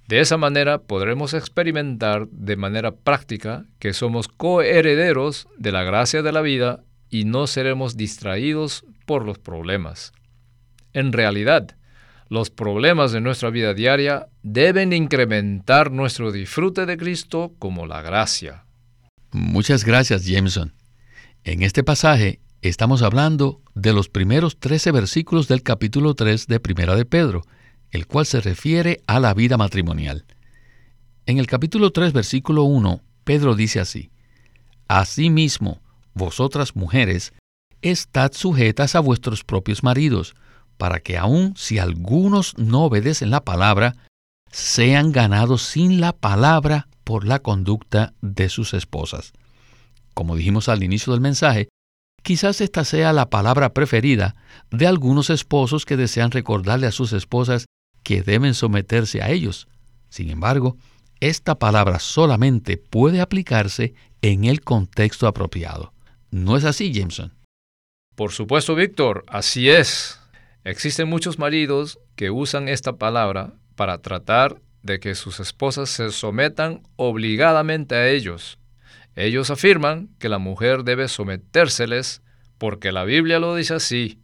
De 0.06 0.20
esa 0.20 0.36
manera 0.36 0.82
podremos 0.82 1.32
experimentar 1.32 2.28
de 2.28 2.56
manera 2.56 2.92
práctica 2.94 3.64
que 3.78 3.94
somos 3.94 4.28
coherederos 4.28 5.48
de 5.56 5.72
la 5.72 5.82
gracia 5.82 6.22
de 6.22 6.32
la 6.32 6.42
vida 6.42 6.84
y 7.08 7.24
no 7.24 7.46
seremos 7.46 7.96
distraídos 7.96 8.84
por 9.06 9.24
los 9.24 9.38
problemas. 9.38 10.12
En 10.92 11.12
realidad, 11.12 11.76
los 12.28 12.50
problemas 12.50 13.12
de 13.12 13.20
nuestra 13.20 13.50
vida 13.50 13.74
diaria 13.74 14.28
deben 14.42 14.92
incrementar 14.92 15.90
nuestro 15.90 16.32
disfrute 16.32 16.86
de 16.86 16.96
Cristo 16.96 17.54
como 17.58 17.86
la 17.86 18.02
gracia. 18.02 18.64
Muchas 19.30 19.84
gracias, 19.84 20.26
Jameson. 20.26 20.74
En 21.44 21.62
este 21.62 21.82
pasaje 21.82 22.40
estamos 22.60 23.02
hablando 23.02 23.60
de 23.74 23.92
los 23.92 24.08
primeros 24.08 24.58
13 24.58 24.92
versículos 24.92 25.48
del 25.48 25.62
capítulo 25.62 26.14
3 26.14 26.46
de 26.46 26.60
Primera 26.60 26.94
de 26.94 27.04
Pedro, 27.04 27.42
el 27.90 28.06
cual 28.06 28.26
se 28.26 28.40
refiere 28.40 29.02
a 29.06 29.20
la 29.20 29.34
vida 29.34 29.56
matrimonial. 29.56 30.24
En 31.26 31.38
el 31.38 31.46
capítulo 31.46 31.92
3, 31.92 32.12
versículo 32.12 32.64
1, 32.64 33.00
Pedro 33.24 33.54
dice 33.54 33.80
así, 33.80 34.10
Asimismo, 34.88 35.80
vosotras 36.14 36.76
mujeres, 36.76 37.32
estad 37.80 38.32
sujetas 38.32 38.94
a 38.94 39.00
vuestros 39.00 39.44
propios 39.44 39.82
maridos, 39.82 40.34
para 40.76 41.00
que 41.00 41.16
aun 41.16 41.54
si 41.56 41.78
algunos 41.78 42.56
no 42.58 42.84
obedecen 42.84 43.30
la 43.30 43.44
palabra, 43.44 43.96
sean 44.50 45.12
ganados 45.12 45.62
sin 45.62 46.00
la 46.00 46.12
palabra 46.12 46.88
por 47.04 47.24
la 47.24 47.40
conducta 47.40 48.12
de 48.20 48.48
sus 48.48 48.74
esposas. 48.74 49.32
Como 50.14 50.36
dijimos 50.36 50.68
al 50.68 50.82
inicio 50.82 51.12
del 51.12 51.20
mensaje, 51.20 51.68
quizás 52.22 52.60
esta 52.60 52.84
sea 52.84 53.12
la 53.12 53.30
palabra 53.30 53.72
preferida 53.72 54.36
de 54.70 54.86
algunos 54.86 55.30
esposos 55.30 55.86
que 55.86 55.96
desean 55.96 56.30
recordarle 56.30 56.86
a 56.86 56.92
sus 56.92 57.12
esposas 57.12 57.66
que 58.02 58.22
deben 58.22 58.54
someterse 58.54 59.22
a 59.22 59.30
ellos. 59.30 59.68
Sin 60.08 60.30
embargo, 60.30 60.76
esta 61.20 61.58
palabra 61.58 61.98
solamente 61.98 62.76
puede 62.76 63.20
aplicarse 63.20 63.94
en 64.22 64.44
el 64.44 64.60
contexto 64.60 65.26
apropiado. 65.26 65.92
¿No 66.30 66.56
es 66.56 66.64
así, 66.64 66.92
Jameson? 66.92 67.32
Por 68.14 68.32
supuesto, 68.32 68.74
Víctor, 68.74 69.24
así 69.28 69.70
es. 69.70 70.18
Existen 70.64 71.08
muchos 71.08 71.38
maridos 71.38 71.98
que 72.14 72.30
usan 72.30 72.68
esta 72.68 72.92
palabra 72.94 73.54
para 73.74 73.98
tratar 73.98 74.60
de 74.82 75.00
que 75.00 75.14
sus 75.14 75.40
esposas 75.40 75.88
se 75.90 76.10
sometan 76.10 76.82
obligadamente 76.96 77.94
a 77.94 78.08
ellos. 78.08 78.58
Ellos 79.16 79.50
afirman 79.50 80.08
que 80.18 80.28
la 80.28 80.38
mujer 80.38 80.84
debe 80.84 81.08
sometérseles 81.08 82.22
porque 82.58 82.92
la 82.92 83.04
Biblia 83.04 83.40
lo 83.40 83.54
dice 83.56 83.74
así. 83.74 84.20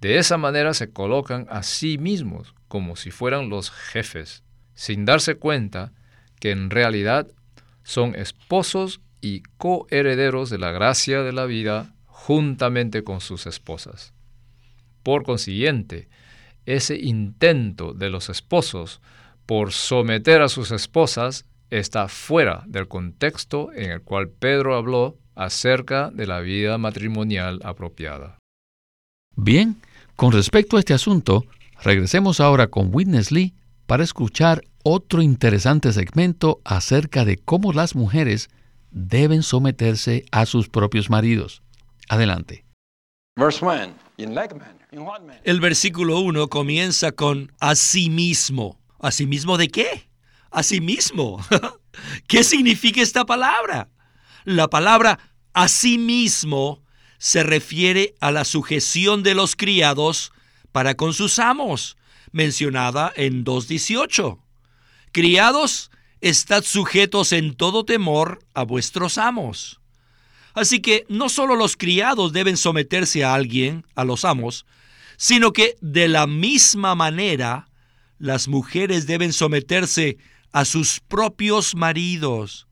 De 0.00 0.18
esa 0.18 0.36
manera 0.36 0.74
se 0.74 0.90
colocan 0.90 1.46
a 1.48 1.62
sí 1.62 1.96
mismos 1.96 2.54
como 2.68 2.96
si 2.96 3.10
fueran 3.10 3.48
los 3.48 3.70
jefes, 3.70 4.42
sin 4.74 5.06
darse 5.06 5.36
cuenta 5.36 5.92
que 6.38 6.50
en 6.50 6.68
realidad 6.68 7.28
son 7.82 8.14
esposos 8.14 9.00
y 9.22 9.42
coherederos 9.56 10.50
de 10.50 10.58
la 10.58 10.70
gracia 10.70 11.22
de 11.22 11.32
la 11.32 11.46
vida 11.46 11.94
juntamente 12.04 13.04
con 13.04 13.20
sus 13.20 13.46
esposas. 13.46 14.12
Por 15.06 15.22
consiguiente, 15.22 16.08
ese 16.64 16.96
intento 16.96 17.94
de 17.94 18.10
los 18.10 18.28
esposos 18.28 19.00
por 19.46 19.70
someter 19.70 20.42
a 20.42 20.48
sus 20.48 20.72
esposas 20.72 21.44
está 21.70 22.08
fuera 22.08 22.64
del 22.66 22.88
contexto 22.88 23.72
en 23.72 23.92
el 23.92 24.02
cual 24.02 24.30
Pedro 24.30 24.74
habló 24.74 25.16
acerca 25.36 26.10
de 26.10 26.26
la 26.26 26.40
vida 26.40 26.76
matrimonial 26.76 27.60
apropiada. 27.62 28.38
Bien, 29.36 29.76
con 30.16 30.32
respecto 30.32 30.76
a 30.76 30.80
este 30.80 30.92
asunto, 30.92 31.44
regresemos 31.84 32.40
ahora 32.40 32.66
con 32.66 32.92
Witness 32.92 33.30
Lee 33.30 33.54
para 33.86 34.02
escuchar 34.02 34.64
otro 34.82 35.22
interesante 35.22 35.92
segmento 35.92 36.60
acerca 36.64 37.24
de 37.24 37.36
cómo 37.36 37.72
las 37.72 37.94
mujeres 37.94 38.48
deben 38.90 39.44
someterse 39.44 40.24
a 40.32 40.46
sus 40.46 40.68
propios 40.68 41.10
maridos. 41.10 41.62
Adelante. 42.08 42.64
El 45.44 45.60
versículo 45.60 46.20
1 46.20 46.48
comienza 46.48 47.12
con 47.12 47.52
asimismo. 47.60 48.78
¿Asimismo 48.98 49.58
de 49.58 49.68
qué? 49.68 50.08
Asimismo. 50.50 51.44
¿Qué 52.26 52.42
significa 52.44 53.02
esta 53.02 53.24
palabra? 53.26 53.88
La 54.44 54.68
palabra 54.68 55.18
asimismo 55.52 56.82
se 57.18 57.42
refiere 57.42 58.14
a 58.20 58.30
la 58.30 58.44
sujeción 58.44 59.22
de 59.22 59.34
los 59.34 59.56
criados 59.56 60.32
para 60.72 60.94
con 60.94 61.12
sus 61.12 61.38
amos, 61.38 61.96
mencionada 62.32 63.12
en 63.16 63.44
2.18. 63.44 64.38
Criados, 65.12 65.90
estad 66.20 66.62
sujetos 66.62 67.32
en 67.32 67.54
todo 67.54 67.84
temor 67.84 68.38
a 68.54 68.62
vuestros 68.62 69.18
amos. 69.18 69.80
Así 70.56 70.80
que 70.80 71.04
no 71.10 71.28
solo 71.28 71.54
los 71.54 71.76
criados 71.76 72.32
deben 72.32 72.56
someterse 72.56 73.22
a 73.22 73.34
alguien, 73.34 73.84
a 73.94 74.06
los 74.06 74.24
amos, 74.24 74.64
sino 75.18 75.52
que 75.52 75.76
de 75.82 76.08
la 76.08 76.26
misma 76.26 76.94
manera 76.94 77.68
las 78.18 78.48
mujeres 78.48 79.06
deben 79.06 79.34
someterse 79.34 80.16
a 80.52 80.64
sus 80.64 81.00
propios 81.00 81.74
maridos. 81.74 82.66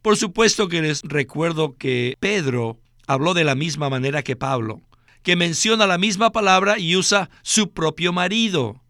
Por 0.00 0.16
supuesto 0.16 0.68
que 0.68 0.80
les 0.80 1.02
recuerdo 1.02 1.76
que 1.76 2.16
Pedro 2.20 2.80
habló 3.06 3.34
de 3.34 3.44
la 3.44 3.54
misma 3.54 3.90
manera 3.90 4.22
que 4.22 4.34
Pablo, 4.34 4.80
que 5.22 5.36
menciona 5.36 5.86
la 5.86 5.98
misma 5.98 6.32
palabra 6.32 6.78
y 6.78 6.96
usa 6.96 7.28
su 7.42 7.70
propio 7.70 8.14
marido. 8.14 8.80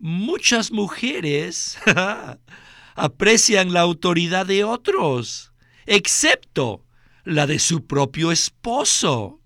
Muchas 0.00 0.72
mujeres 0.72 1.78
aprecian 2.96 3.72
la 3.72 3.82
autoridad 3.82 4.44
de 4.44 4.64
otros, 4.64 5.52
excepto 5.86 6.83
la 7.24 7.46
de 7.46 7.58
su 7.58 7.86
propio 7.86 8.30
esposo. 8.30 9.40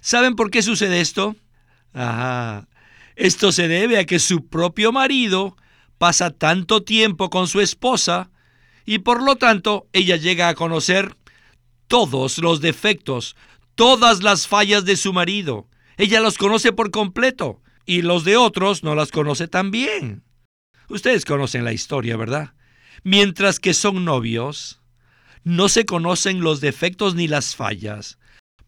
¿Saben 0.00 0.34
por 0.34 0.50
qué 0.50 0.62
sucede 0.62 1.00
esto? 1.00 1.36
Esto 3.16 3.52
se 3.52 3.68
debe 3.68 3.98
a 3.98 4.04
que 4.04 4.18
su 4.18 4.48
propio 4.48 4.92
marido 4.92 5.56
pasa 5.98 6.30
tanto 6.30 6.82
tiempo 6.82 7.30
con 7.30 7.46
su 7.46 7.60
esposa 7.60 8.30
y 8.84 8.98
por 8.98 9.22
lo 9.22 9.36
tanto 9.36 9.86
ella 9.92 10.16
llega 10.16 10.48
a 10.48 10.54
conocer 10.54 11.16
todos 11.86 12.38
los 12.38 12.60
defectos, 12.60 13.36
todas 13.76 14.22
las 14.22 14.48
fallas 14.48 14.84
de 14.84 14.96
su 14.96 15.12
marido. 15.12 15.68
Ella 15.96 16.20
los 16.20 16.38
conoce 16.38 16.72
por 16.72 16.90
completo 16.90 17.62
y 17.86 18.02
los 18.02 18.24
de 18.24 18.36
otros 18.36 18.82
no 18.82 18.94
las 18.94 19.12
conoce 19.12 19.46
tan 19.46 19.70
bien. 19.70 20.24
Ustedes 20.88 21.24
conocen 21.24 21.64
la 21.64 21.72
historia, 21.72 22.16
¿verdad? 22.16 22.54
Mientras 23.04 23.60
que 23.60 23.72
son 23.72 24.04
novios, 24.04 24.81
no 25.44 25.68
se 25.68 25.84
conocen 25.84 26.40
los 26.40 26.60
defectos 26.60 27.14
ni 27.14 27.28
las 27.28 27.56
fallas, 27.56 28.18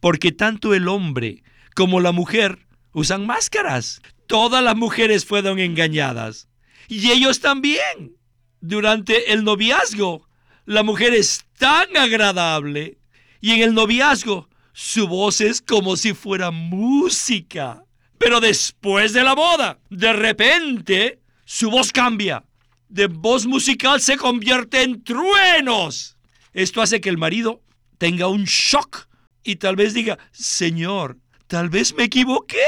porque 0.00 0.32
tanto 0.32 0.74
el 0.74 0.88
hombre 0.88 1.42
como 1.74 2.00
la 2.00 2.12
mujer 2.12 2.66
usan 2.92 3.26
máscaras. 3.26 4.00
Todas 4.26 4.62
las 4.64 4.76
mujeres 4.76 5.24
fueron 5.24 5.58
engañadas. 5.58 6.48
Y 6.88 7.10
ellos 7.10 7.40
también. 7.40 8.16
Durante 8.60 9.32
el 9.32 9.44
noviazgo, 9.44 10.26
la 10.64 10.82
mujer 10.82 11.12
es 11.12 11.44
tan 11.58 11.96
agradable. 11.96 12.98
Y 13.40 13.52
en 13.52 13.62
el 13.62 13.74
noviazgo, 13.74 14.48
su 14.72 15.06
voz 15.06 15.40
es 15.40 15.60
como 15.60 15.96
si 15.96 16.14
fuera 16.14 16.50
música. 16.50 17.84
Pero 18.18 18.40
después 18.40 19.12
de 19.12 19.22
la 19.22 19.34
boda, 19.34 19.78
de 19.90 20.12
repente, 20.12 21.20
su 21.44 21.70
voz 21.70 21.92
cambia. 21.92 22.44
De 22.88 23.06
voz 23.06 23.44
musical 23.44 24.00
se 24.00 24.16
convierte 24.16 24.82
en 24.82 25.02
truenos. 25.02 26.16
Esto 26.54 26.80
hace 26.80 27.00
que 27.00 27.11
el 27.11 27.18
marido 27.18 27.61
tenga 27.99 28.28
un 28.28 28.44
shock 28.44 29.08
y 29.42 29.56
tal 29.56 29.76
vez 29.76 29.92
diga, 29.92 30.18
Señor, 30.32 31.18
tal 31.46 31.68
vez 31.68 31.94
me 31.94 32.04
equivoqué. 32.04 32.64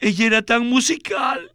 Ella 0.00 0.26
era 0.26 0.42
tan 0.42 0.66
musical. 0.66 1.52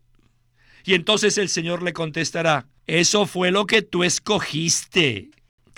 Y 0.83 0.93
entonces 0.93 1.37
el 1.37 1.49
Señor 1.49 1.81
le 1.81 1.93
contestará, 1.93 2.67
eso 2.87 3.25
fue 3.25 3.51
lo 3.51 3.65
que 3.65 3.81
tú 3.81 4.03
escogiste. 4.03 5.29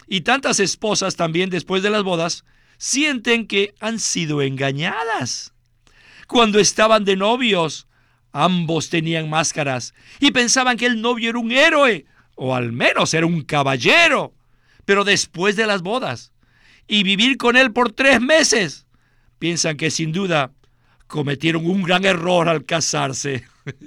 Y 0.07 0.21
tantas 0.21 0.59
esposas 0.59 1.15
también 1.15 1.49
después 1.49 1.83
de 1.83 1.89
las 1.89 2.03
bodas 2.03 2.43
sienten 2.77 3.47
que 3.47 3.73
han 3.79 3.99
sido 3.99 4.41
engañadas. 4.41 5.53
Cuando 6.27 6.59
estaban 6.59 7.05
de 7.05 7.15
novios, 7.15 7.87
ambos 8.31 8.89
tenían 8.89 9.29
máscaras 9.29 9.93
y 10.19 10.31
pensaban 10.31 10.77
que 10.77 10.85
el 10.87 11.01
novio 11.01 11.29
era 11.29 11.39
un 11.39 11.51
héroe, 11.51 12.05
o 12.35 12.55
al 12.55 12.71
menos 12.71 13.13
era 13.13 13.25
un 13.25 13.41
caballero. 13.43 14.33
Pero 14.85 15.03
después 15.03 15.55
de 15.55 15.67
las 15.67 15.81
bodas 15.81 16.33
y 16.87 17.03
vivir 17.03 17.37
con 17.37 17.55
él 17.55 17.71
por 17.71 17.91
tres 17.91 18.19
meses, 18.21 18.85
piensan 19.39 19.77
que 19.77 19.91
sin 19.91 20.11
duda 20.11 20.51
cometieron 21.07 21.65
un 21.65 21.83
gran 21.83 22.05
error 22.05 22.49
al 22.49 22.65
casarse. 22.65 23.45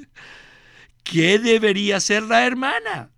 ¿Qué 1.02 1.38
debería 1.38 1.96
hacer 1.96 2.22
la 2.22 2.46
hermana? 2.46 3.10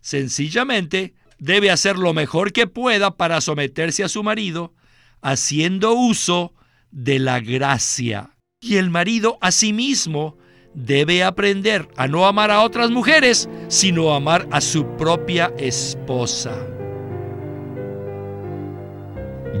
Sencillamente 0.00 1.14
debe 1.38 1.70
hacer 1.70 1.96
lo 1.96 2.14
mejor 2.14 2.52
que 2.52 2.66
pueda 2.66 3.16
para 3.16 3.40
someterse 3.40 4.04
a 4.04 4.08
su 4.08 4.22
marido, 4.22 4.74
haciendo 5.20 5.92
uso 5.92 6.54
de 6.90 7.18
la 7.18 7.40
gracia. 7.40 8.30
Y 8.60 8.76
el 8.76 8.90
marido 8.90 9.38
asimismo 9.40 10.38
debe 10.74 11.22
aprender 11.22 11.88
a 11.96 12.08
no 12.08 12.26
amar 12.26 12.50
a 12.50 12.62
otras 12.62 12.90
mujeres, 12.90 13.48
sino 13.68 14.14
amar 14.14 14.48
a 14.50 14.60
su 14.60 14.96
propia 14.96 15.52
esposa. 15.58 16.54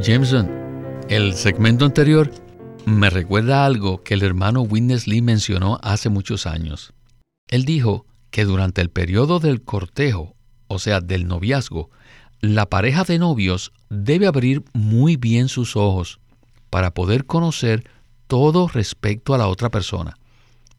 Jameson, 0.04 0.50
el 1.08 1.32
segmento 1.32 1.86
anterior 1.86 2.30
me 2.84 3.08
recuerda 3.08 3.64
algo 3.64 4.02
que 4.02 4.12
el 4.12 4.22
hermano 4.22 4.60
Witness 4.60 5.06
Lee 5.06 5.22
mencionó 5.22 5.78
hace 5.82 6.10
muchos 6.10 6.46
años. 6.46 6.92
Él 7.48 7.64
dijo 7.64 8.04
que 8.30 8.44
durante 8.44 8.82
el 8.82 8.90
periodo 8.90 9.40
del 9.40 9.62
cortejo, 9.62 10.36
o 10.66 10.78
sea, 10.78 11.00
del 11.00 11.26
noviazgo, 11.26 11.88
la 12.42 12.66
pareja 12.68 13.04
de 13.04 13.18
novios 13.18 13.72
debe 13.88 14.26
abrir 14.26 14.62
muy 14.74 15.16
bien 15.16 15.48
sus 15.48 15.74
ojos 15.74 16.20
para 16.68 16.92
poder 16.92 17.24
conocer 17.24 17.88
todo 18.26 18.68
respecto 18.68 19.34
a 19.34 19.38
la 19.38 19.48
otra 19.48 19.70
persona. 19.70 20.18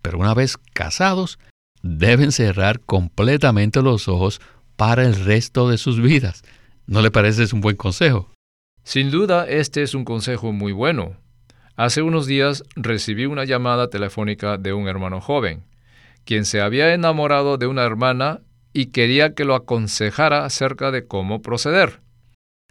Pero 0.03 0.19
una 0.19 0.35
vez 0.35 0.55
casados, 0.73 1.39
deben 1.81 2.31
cerrar 2.31 2.79
completamente 2.79 3.81
los 3.81 4.07
ojos 4.07 4.39
para 4.75 5.01
el 5.01 5.15
resto 5.25 5.67
de 5.67 5.79
sus 5.79 5.99
vidas. 5.99 6.43
¿No 6.85 7.01
le 7.01 7.09
parece 7.09 7.41
es 7.41 7.53
un 7.53 7.61
buen 7.61 7.75
consejo? 7.75 8.34
Sin 8.85 9.09
duda, 9.09 9.47
este 9.49 9.81
es 9.81 9.95
un 9.95 10.05
consejo 10.05 10.53
muy 10.53 10.71
bueno. 10.71 11.17
Hace 11.75 12.03
unos 12.03 12.27
días 12.27 12.63
recibí 12.75 13.25
una 13.25 13.43
llamada 13.43 13.89
telefónica 13.89 14.59
de 14.59 14.73
un 14.73 14.87
hermano 14.87 15.21
joven, 15.21 15.63
quien 16.23 16.45
se 16.45 16.61
había 16.61 16.93
enamorado 16.93 17.57
de 17.57 17.65
una 17.65 17.83
hermana 17.83 18.41
y 18.73 18.87
quería 18.91 19.33
que 19.33 19.43
lo 19.43 19.55
aconsejara 19.55 20.45
acerca 20.45 20.91
de 20.91 21.07
cómo 21.07 21.41
proceder. 21.41 22.01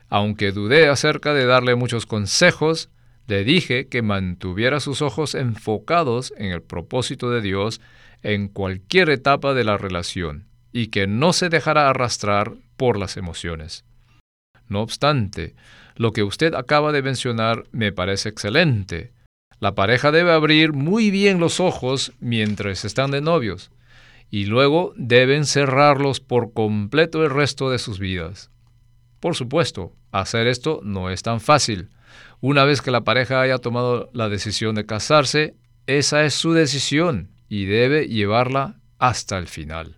Aunque 0.08 0.52
dudé 0.52 0.88
acerca 0.88 1.34
de 1.34 1.46
darle 1.46 1.74
muchos 1.74 2.06
consejos, 2.06 2.90
le 3.26 3.42
dije 3.42 3.88
que 3.88 4.02
mantuviera 4.02 4.78
sus 4.78 5.02
ojos 5.02 5.34
enfocados 5.34 6.32
en 6.38 6.52
el 6.52 6.62
propósito 6.62 7.28
de 7.30 7.40
Dios 7.40 7.80
en 8.22 8.46
cualquier 8.46 9.10
etapa 9.10 9.52
de 9.52 9.64
la 9.64 9.78
relación 9.78 10.46
y 10.70 10.88
que 10.88 11.08
no 11.08 11.32
se 11.32 11.48
dejara 11.48 11.90
arrastrar 11.90 12.52
por 12.76 13.00
las 13.00 13.16
emociones. 13.16 13.84
No 14.68 14.80
obstante, 14.80 15.54
lo 15.96 16.12
que 16.12 16.22
usted 16.22 16.54
acaba 16.54 16.92
de 16.92 17.02
mencionar 17.02 17.64
me 17.72 17.92
parece 17.92 18.28
excelente. 18.28 19.12
La 19.60 19.74
pareja 19.74 20.10
debe 20.10 20.32
abrir 20.32 20.72
muy 20.72 21.10
bien 21.10 21.38
los 21.38 21.60
ojos 21.60 22.12
mientras 22.20 22.84
están 22.84 23.10
de 23.10 23.20
novios 23.20 23.70
y 24.30 24.46
luego 24.46 24.92
deben 24.96 25.46
cerrarlos 25.46 26.20
por 26.20 26.52
completo 26.52 27.22
el 27.22 27.30
resto 27.30 27.70
de 27.70 27.78
sus 27.78 27.98
vidas. 27.98 28.50
Por 29.20 29.36
supuesto, 29.36 29.92
hacer 30.10 30.46
esto 30.48 30.80
no 30.82 31.10
es 31.10 31.22
tan 31.22 31.40
fácil, 31.40 31.90
una 32.40 32.64
vez 32.64 32.82
que 32.82 32.90
la 32.90 33.04
pareja 33.04 33.40
haya 33.40 33.58
tomado 33.58 34.10
la 34.12 34.28
decisión 34.28 34.74
de 34.74 34.86
casarse, 34.86 35.54
esa 35.86 36.24
es 36.24 36.34
su 36.34 36.52
decisión 36.52 37.30
y 37.48 37.64
debe 37.64 38.06
llevarla 38.06 38.80
hasta 38.98 39.38
el 39.38 39.48
final. 39.48 39.96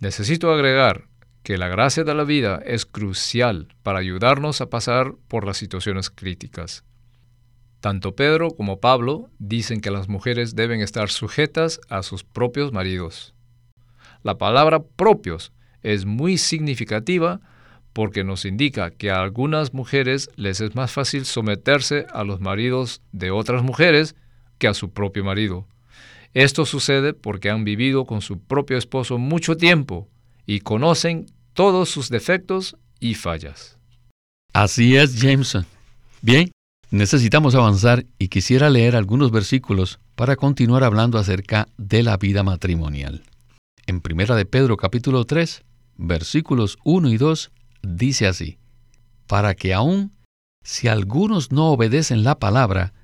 Necesito 0.00 0.52
agregar 0.52 1.07
que 1.42 1.58
la 1.58 1.68
gracia 1.68 2.04
de 2.04 2.14
la 2.14 2.24
vida 2.24 2.60
es 2.64 2.86
crucial 2.86 3.68
para 3.82 3.98
ayudarnos 3.98 4.60
a 4.60 4.70
pasar 4.70 5.14
por 5.28 5.46
las 5.46 5.56
situaciones 5.56 6.10
críticas. 6.10 6.84
Tanto 7.80 8.16
Pedro 8.16 8.50
como 8.50 8.80
Pablo 8.80 9.30
dicen 9.38 9.80
que 9.80 9.90
las 9.90 10.08
mujeres 10.08 10.56
deben 10.56 10.80
estar 10.80 11.10
sujetas 11.10 11.80
a 11.88 12.02
sus 12.02 12.24
propios 12.24 12.72
maridos. 12.72 13.34
La 14.22 14.36
palabra 14.36 14.82
propios 14.82 15.52
es 15.82 16.04
muy 16.04 16.38
significativa 16.38 17.40
porque 17.92 18.24
nos 18.24 18.44
indica 18.44 18.90
que 18.90 19.10
a 19.10 19.20
algunas 19.20 19.74
mujeres 19.74 20.28
les 20.36 20.60
es 20.60 20.74
más 20.74 20.92
fácil 20.92 21.24
someterse 21.24 22.06
a 22.12 22.24
los 22.24 22.40
maridos 22.40 23.00
de 23.12 23.30
otras 23.30 23.62
mujeres 23.62 24.16
que 24.58 24.68
a 24.68 24.74
su 24.74 24.90
propio 24.90 25.24
marido. 25.24 25.66
Esto 26.34 26.66
sucede 26.66 27.14
porque 27.14 27.50
han 27.50 27.64
vivido 27.64 28.04
con 28.04 28.20
su 28.20 28.40
propio 28.40 28.76
esposo 28.76 29.18
mucho 29.18 29.56
tiempo 29.56 30.08
y 30.48 30.60
conocen 30.60 31.26
todos 31.52 31.90
sus 31.90 32.08
defectos 32.08 32.78
y 32.98 33.14
fallas. 33.14 33.76
Así 34.54 34.96
es, 34.96 35.20
Jameson. 35.20 35.66
Bien, 36.22 36.50
necesitamos 36.90 37.54
avanzar 37.54 38.06
y 38.18 38.28
quisiera 38.28 38.70
leer 38.70 38.96
algunos 38.96 39.30
versículos 39.30 40.00
para 40.14 40.36
continuar 40.36 40.84
hablando 40.84 41.18
acerca 41.18 41.68
de 41.76 42.02
la 42.02 42.16
vida 42.16 42.42
matrimonial. 42.42 43.22
En 43.86 44.00
Primera 44.00 44.36
de 44.36 44.46
Pedro 44.46 44.78
capítulo 44.78 45.26
3, 45.26 45.64
versículos 45.98 46.78
1 46.82 47.10
y 47.10 47.18
2 47.18 47.50
dice 47.82 48.26
así, 48.26 48.56
para 49.26 49.54
que 49.54 49.74
aun 49.74 50.12
si 50.64 50.88
algunos 50.88 51.52
no 51.52 51.66
obedecen 51.72 52.24
la 52.24 52.38
palabra, 52.38 52.94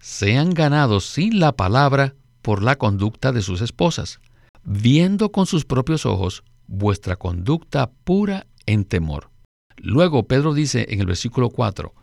sean 0.00 0.50
ganados 0.50 1.06
sin 1.06 1.38
la 1.38 1.52
palabra 1.52 2.16
por 2.42 2.60
la 2.60 2.74
conducta 2.74 3.30
de 3.30 3.42
sus 3.42 3.60
esposas, 3.60 4.18
viendo 4.64 5.30
con 5.30 5.46
sus 5.46 5.64
propios 5.64 6.04
ojos 6.04 6.42
vuestra 6.68 7.16
conducta 7.16 7.90
pura 8.04 8.46
en 8.66 8.84
temor. 8.84 9.30
Luego 9.76 10.28
Pedro 10.28 10.54
dice 10.54 10.86
en 10.90 11.00
el 11.00 11.06
versículo 11.06 11.50
4, 11.50 11.94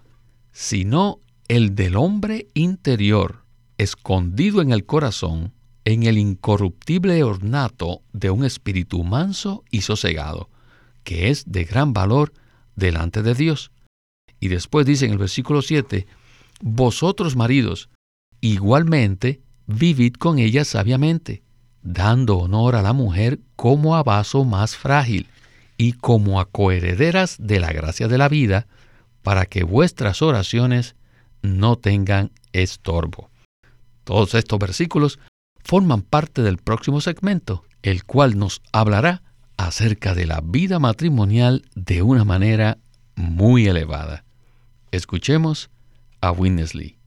sino 0.51 1.21
el 1.47 1.75
del 1.75 1.95
hombre 1.95 2.47
interior, 2.53 3.45
escondido 3.77 4.61
en 4.61 4.71
el 4.71 4.85
corazón, 4.85 5.53
en 5.85 6.03
el 6.03 6.17
incorruptible 6.17 7.23
ornato 7.23 8.01
de 8.11 8.31
un 8.31 8.43
espíritu 8.43 9.03
manso 9.03 9.63
y 9.69 9.81
sosegado, 9.81 10.49
que 11.03 11.29
es 11.29 11.51
de 11.51 11.63
gran 11.65 11.93
valor 11.93 12.33
delante 12.75 13.21
de 13.21 13.35
Dios. 13.35 13.71
Y 14.39 14.47
después 14.47 14.85
dice 14.85 15.05
en 15.05 15.11
el 15.11 15.17
versículo 15.17 15.61
7, 15.61 16.07
Vosotros 16.61 17.35
maridos, 17.35 17.89
igualmente, 18.41 19.41
vivid 19.67 20.13
con 20.13 20.39
ella 20.39 20.65
sabiamente, 20.65 21.43
dando 21.85 22.39
honor 22.39 22.75
a 22.75 22.81
la 22.81 22.91
mujer 22.91 23.39
como 23.55 23.95
a 23.95 24.03
vaso 24.03 24.43
más 24.43 24.75
frágil 24.75 25.27
y 25.77 25.93
como 25.93 26.39
a 26.41 26.45
coherederas 26.45 27.37
de 27.39 27.59
la 27.59 27.71
gracia 27.71 28.07
de 28.07 28.17
la 28.17 28.27
vida, 28.27 28.67
para 29.21 29.45
que 29.45 29.63
vuestras 29.63 30.21
oraciones 30.21 30.95
no 31.41 31.77
tengan 31.77 32.31
estorbo. 32.53 33.29
Todos 34.03 34.33
estos 34.33 34.59
versículos 34.59 35.19
forman 35.63 36.01
parte 36.01 36.41
del 36.41 36.57
próximo 36.57 37.01
segmento, 37.01 37.63
el 37.83 38.03
cual 38.03 38.37
nos 38.37 38.61
hablará 38.71 39.21
acerca 39.57 40.13
de 40.13 40.25
la 40.25 40.41
vida 40.43 40.79
matrimonial 40.79 41.63
de 41.75 42.01
una 42.01 42.25
manera 42.25 42.77
muy 43.15 43.67
elevada. 43.67 44.25
Escuchemos 44.91 45.69
a 46.21 46.31
Winnesley. 46.31 46.97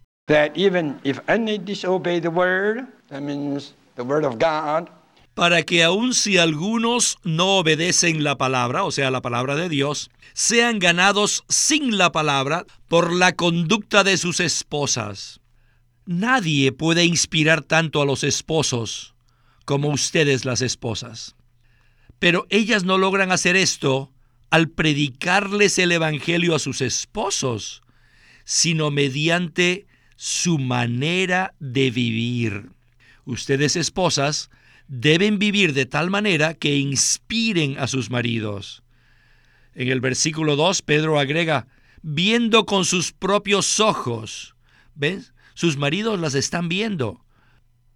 Para 5.39 5.63
que 5.63 5.85
aun 5.85 6.15
si 6.15 6.37
algunos 6.37 7.17
no 7.23 7.59
obedecen 7.59 8.25
la 8.25 8.37
palabra, 8.37 8.83
o 8.83 8.91
sea, 8.91 9.13
la 9.13 9.23
palabra 9.23 9.55
de 9.55 9.69
Dios, 9.69 10.11
sean 10.33 10.81
ganados 10.81 11.45
sin 11.49 11.97
la 11.97 12.11
palabra 12.11 12.67
por 12.89 13.13
la 13.13 13.37
conducta 13.37 14.03
de 14.03 14.17
sus 14.17 14.41
esposas. 14.41 15.41
Nadie 16.07 16.73
puede 16.73 17.05
inspirar 17.05 17.63
tanto 17.63 18.03
a 18.03 18.05
los 18.05 18.25
esposos 18.25 19.15
como 19.65 19.91
ustedes 19.91 20.45
las 20.45 20.61
esposas. 20.61 21.37
Pero 22.19 22.49
ellas 22.51 22.83
no 22.83 22.99
logran 22.99 23.31
hacer 23.31 23.55
esto 23.55 24.11
al 24.51 24.69
predicarles 24.69 25.79
el 25.79 25.93
Evangelio 25.93 26.57
a 26.57 26.59
sus 26.59 26.81
esposos, 26.81 27.83
sino 28.45 28.91
mediante 28.91 29.87
su 30.17 30.59
manera 30.59 31.55
de 31.61 31.93
vivir. 31.93 32.71
Ustedes 33.29 33.77
esposas 33.77 34.49
deben 34.87 35.39
vivir 35.39 35.75
de 35.75 35.85
tal 35.85 36.09
manera 36.09 36.55
que 36.55 36.79
inspiren 36.79 37.79
a 37.79 37.87
sus 37.87 38.09
maridos. 38.09 38.83
En 39.75 39.89
el 39.89 40.01
versículo 40.01 40.57
2, 40.57 40.81
Pedro 40.81 41.19
agrega, 41.19 41.67
viendo 42.01 42.65
con 42.65 42.87
sus 42.87 43.13
propios 43.13 43.81
ojos. 43.81 44.57
¿Ven? 44.95 45.27
Sus 45.53 45.77
maridos 45.77 46.19
las 46.19 46.35
están 46.35 46.71
viendo. 46.71 47.23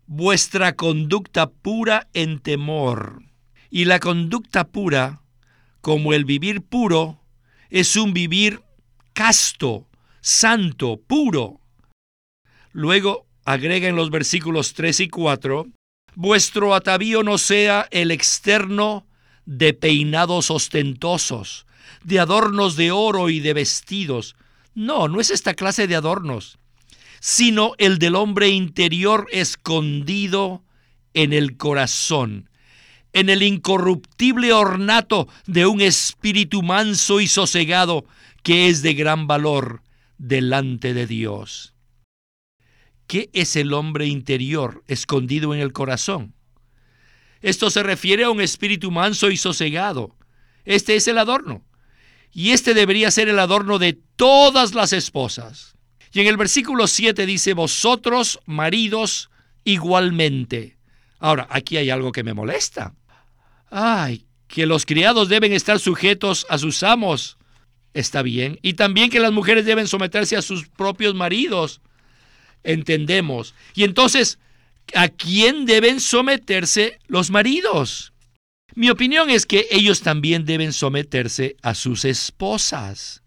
Vuestra 0.06 0.76
conducta 0.76 1.48
pura 1.48 2.08
en 2.12 2.38
temor. 2.38 3.22
Y 3.70 3.86
la 3.86 4.00
conducta 4.00 4.68
pura, 4.68 5.22
como 5.80 6.12
el 6.12 6.26
vivir 6.26 6.60
puro, 6.60 7.22
es 7.70 7.96
un 7.96 8.12
vivir 8.12 8.60
casto, 9.14 9.88
santo, 10.20 11.00
puro. 11.00 11.58
Luego 12.72 13.31
agrega 13.44 13.88
en 13.88 13.96
los 13.96 14.11
versículos 14.11 14.74
3 14.74 15.00
y 15.00 15.09
4, 15.09 15.66
vuestro 16.14 16.74
atavío 16.74 17.22
no 17.22 17.38
sea 17.38 17.88
el 17.90 18.11
externo 18.11 19.07
de 19.44 19.74
peinados 19.74 20.50
ostentosos, 20.50 21.66
de 22.05 22.20
adornos 22.20 22.76
de 22.76 22.90
oro 22.92 23.28
y 23.28 23.40
de 23.40 23.55
vestidos. 23.55 24.37
No, 24.74 25.09
no 25.09 25.20
es 25.20 25.31
esta 25.31 25.55
clase 25.55 25.87
de 25.87 25.96
adornos, 25.96 26.59
sino 27.20 27.74
el 27.78 27.98
del 27.98 28.16
hombre 28.16 28.48
interior 28.48 29.26
escondido 29.31 30.62
en 31.14 31.33
el 31.33 31.57
corazón, 31.57 32.48
en 33.12 33.28
el 33.28 33.42
incorruptible 33.42 34.52
ornato 34.52 35.28
de 35.46 35.66
un 35.66 35.81
espíritu 35.81 36.62
manso 36.62 37.20
y 37.20 37.26
sosegado 37.26 38.07
que 38.42 38.68
es 38.68 38.83
de 38.83 38.94
gran 38.94 39.26
valor 39.26 39.83
delante 40.18 40.94
de 40.94 41.07
Dios. 41.07 41.71
¿Qué 43.12 43.29
es 43.35 43.57
el 43.57 43.75
hombre 43.75 44.07
interior 44.07 44.83
escondido 44.88 45.53
en 45.53 45.61
el 45.61 45.75
corazón? 45.75 46.33
Esto 47.42 47.68
se 47.68 47.83
refiere 47.83 48.25
a 48.25 48.31
un 48.31 48.40
espíritu 48.40 48.90
manso 48.90 49.31
y 49.31 49.37
sosegado. 49.37 50.16
Este 50.64 50.96
es 50.96 51.07
el 51.09 51.18
adorno. 51.18 51.62
Y 52.33 52.53
este 52.53 52.72
debería 52.72 53.11
ser 53.11 53.29
el 53.29 53.38
adorno 53.38 53.79
de 53.79 54.01
todas 54.16 54.75
las 54.75 54.94
esposas. 54.94 55.77
Y 56.14 56.20
en 56.20 56.27
el 56.27 56.38
versículo 56.38 56.87
7 56.87 57.27
dice, 57.27 57.53
vosotros, 57.53 58.40
maridos, 58.46 59.29
igualmente. 59.62 60.79
Ahora, 61.18 61.46
aquí 61.51 61.77
hay 61.77 61.90
algo 61.90 62.12
que 62.12 62.25
me 62.25 62.33
molesta. 62.33 62.94
Ay, 63.70 64.25
que 64.46 64.64
los 64.64 64.87
criados 64.87 65.29
deben 65.29 65.53
estar 65.53 65.79
sujetos 65.79 66.46
a 66.48 66.57
sus 66.57 66.83
amos. 66.83 67.37
Está 67.92 68.22
bien. 68.22 68.59
Y 68.62 68.72
también 68.72 69.11
que 69.11 69.20
las 69.20 69.33
mujeres 69.33 69.66
deben 69.66 69.87
someterse 69.87 70.35
a 70.35 70.40
sus 70.40 70.66
propios 70.66 71.14
maridos. 71.14 71.83
Entendemos. 72.64 73.55
Y 73.75 73.85
entonces, 73.85 74.38
¿a 74.94 75.09
quién 75.09 75.66
deben 75.66 76.01
someterse 76.01 76.98
los 77.07 77.31
maridos? 77.31 78.12
Mi 78.75 78.88
opinión 78.88 79.29
es 79.29 79.44
que 79.44 79.66
ellos 79.70 80.01
también 80.01 80.44
deben 80.44 80.72
someterse 80.72 81.57
a 81.62 81.75
sus 81.75 82.05
esposas. 82.05 83.22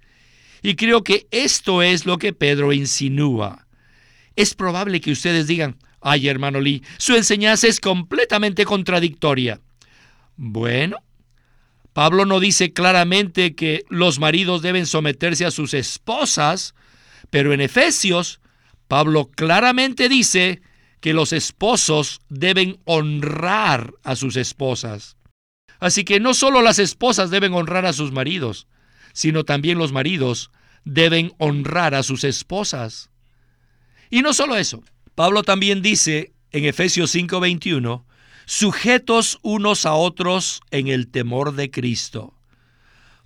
Y 0.63 0.75
creo 0.75 1.03
que 1.03 1.27
esto 1.29 1.83
es 1.83 2.05
lo 2.05 2.17
que 2.17 2.33
Pedro 2.33 2.73
insinúa. 2.73 3.67
Es 4.35 4.55
probable 4.55 4.99
que 5.01 5.11
ustedes 5.11 5.45
digan, 5.45 5.77
ay 6.01 6.27
hermano 6.27 6.59
Lee, 6.59 6.83
su 6.97 7.15
enseñanza 7.15 7.67
es 7.67 7.79
completamente 7.79 8.65
contradictoria. 8.65 9.61
Bueno, 10.35 10.97
Pablo 11.93 12.25
no 12.25 12.39
dice 12.39 12.73
claramente 12.73 13.55
que 13.55 13.85
los 13.89 14.19
maridos 14.19 14.61
deben 14.61 14.85
someterse 14.85 15.45
a 15.45 15.51
sus 15.51 15.73
esposas, 15.73 16.73
pero 17.29 17.53
en 17.53 17.61
Efesios, 17.61 18.41
Pablo 18.87 19.29
claramente 19.35 20.09
dice 20.09 20.61
que 20.99 21.13
los 21.13 21.33
esposos 21.33 22.21
deben 22.29 22.79
honrar 22.85 23.93
a 24.03 24.15
sus 24.15 24.35
esposas. 24.37 25.17
Así 25.79 26.03
que 26.03 26.19
no 26.19 26.33
solo 26.33 26.61
las 26.61 26.79
esposas 26.79 27.29
deben 27.29 27.53
honrar 27.53 27.85
a 27.85 27.93
sus 27.93 28.11
maridos, 28.11 28.67
sino 29.13 29.43
también 29.43 29.77
los 29.77 29.91
maridos 29.91 30.51
deben 30.83 31.33
honrar 31.37 31.95
a 31.95 32.03
sus 32.03 32.23
esposas. 32.23 33.09
Y 34.09 34.21
no 34.21 34.33
solo 34.33 34.57
eso, 34.57 34.83
Pablo 35.15 35.43
también 35.43 35.81
dice 35.81 36.33
en 36.51 36.65
Efesios 36.65 37.11
5:21, 37.13 38.05
sujetos 38.45 39.39
unos 39.41 39.85
a 39.85 39.93
otros 39.93 40.61
en 40.71 40.87
el 40.87 41.07
temor 41.07 41.53
de 41.55 41.71
Cristo. 41.71 42.33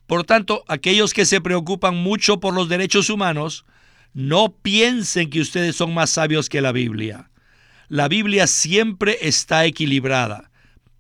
Por 0.08 0.24
tanto, 0.24 0.63
aquellos 0.67 1.13
que 1.13 1.26
se 1.26 1.41
preocupan 1.41 1.95
mucho 1.95 2.39
por 2.39 2.54
los 2.54 2.69
derechos 2.69 3.10
humanos, 3.10 3.65
no 4.13 4.54
piensen 4.62 5.30
que 5.30 5.41
ustedes 5.41 5.76
son 5.76 5.93
más 5.93 6.10
sabios 6.10 6.50
que 6.50 6.62
la 6.62 6.72
Biblia. 6.72 7.30
La 7.88 8.08
Biblia 8.08 8.48
siempre 8.48 9.17
está 9.22 9.65
equilibrada 9.65 10.52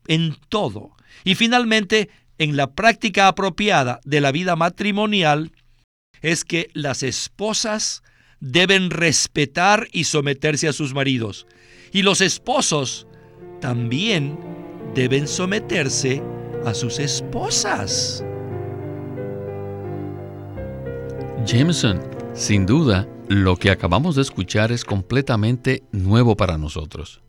en 0.07 0.35
todo 0.49 0.95
y 1.23 1.35
finalmente, 1.35 2.09
en 2.37 2.55
la 2.55 2.71
práctica 2.71 3.27
apropiada 3.27 3.99
de 4.05 4.21
la 4.21 4.31
vida 4.31 4.55
matrimonial, 4.55 5.51
es 6.21 6.43
que 6.45 6.69
las 6.73 7.03
esposas 7.03 8.03
deben 8.39 8.89
respetar 8.89 9.87
y 9.91 10.05
someterse 10.05 10.67
a 10.67 10.73
sus 10.73 10.93
maridos. 10.93 11.45
Y 11.91 12.03
los 12.03 12.21
esposos 12.21 13.07
también 13.59 14.39
deben 14.95 15.27
someterse 15.27 16.21
a 16.65 16.73
sus 16.73 16.99
esposas. 16.99 18.23
Jameson, 21.45 22.01
sin 22.39 22.65
duda, 22.65 23.05
lo 23.27 23.57
que 23.57 23.69
acabamos 23.69 24.15
de 24.15 24.21
escuchar 24.21 24.71
es 24.71 24.85
completamente 24.85 25.83
nuevo 25.91 26.37
para 26.37 26.57
nosotros. 26.57 27.21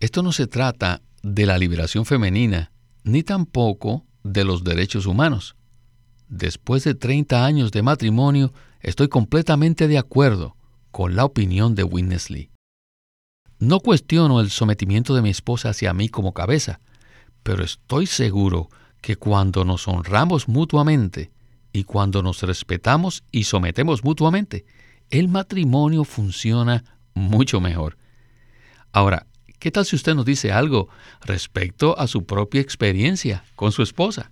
Esto 0.00 0.20
no 0.20 0.32
se 0.32 0.48
trata 0.48 1.00
de 1.22 1.46
la 1.46 1.56
liberación 1.58 2.04
femenina, 2.04 2.72
ni 3.04 3.22
tampoco 3.22 4.04
de 4.24 4.44
los 4.44 4.64
derechos 4.64 5.06
humanos. 5.06 5.54
Después 6.28 6.82
de 6.82 6.96
30 6.96 7.46
años 7.46 7.70
de 7.70 7.82
matrimonio, 7.82 8.52
estoy 8.80 9.06
completamente 9.08 9.86
de 9.86 9.96
acuerdo 9.96 10.56
con 10.90 11.14
la 11.14 11.24
opinión 11.24 11.76
de 11.76 11.84
Witness 11.84 12.28
Lee. 12.28 12.50
No 13.60 13.78
cuestiono 13.78 14.40
el 14.40 14.50
sometimiento 14.50 15.14
de 15.14 15.22
mi 15.22 15.30
esposa 15.30 15.70
hacia 15.70 15.94
mí 15.94 16.08
como 16.08 16.34
cabeza, 16.34 16.80
pero 17.44 17.62
estoy 17.62 18.06
seguro 18.06 18.70
que 19.00 19.14
cuando 19.14 19.64
nos 19.64 19.86
honramos 19.86 20.48
mutuamente 20.48 21.30
y 21.78 21.84
cuando 21.84 22.22
nos 22.22 22.42
respetamos 22.42 23.24
y 23.30 23.44
sometemos 23.44 24.04
mutuamente, 24.04 24.66
el 25.10 25.28
matrimonio 25.28 26.04
funciona 26.04 26.84
mucho 27.14 27.60
mejor. 27.60 27.96
Ahora, 28.92 29.26
¿Qué 29.58 29.72
tal 29.72 29.84
si 29.84 29.96
usted 29.96 30.14
nos 30.14 30.24
dice 30.24 30.52
algo 30.52 30.88
respecto 31.24 31.98
a 31.98 32.06
su 32.06 32.24
propia 32.24 32.60
experiencia 32.60 33.44
con 33.56 33.72
su 33.72 33.82
esposa? 33.82 34.30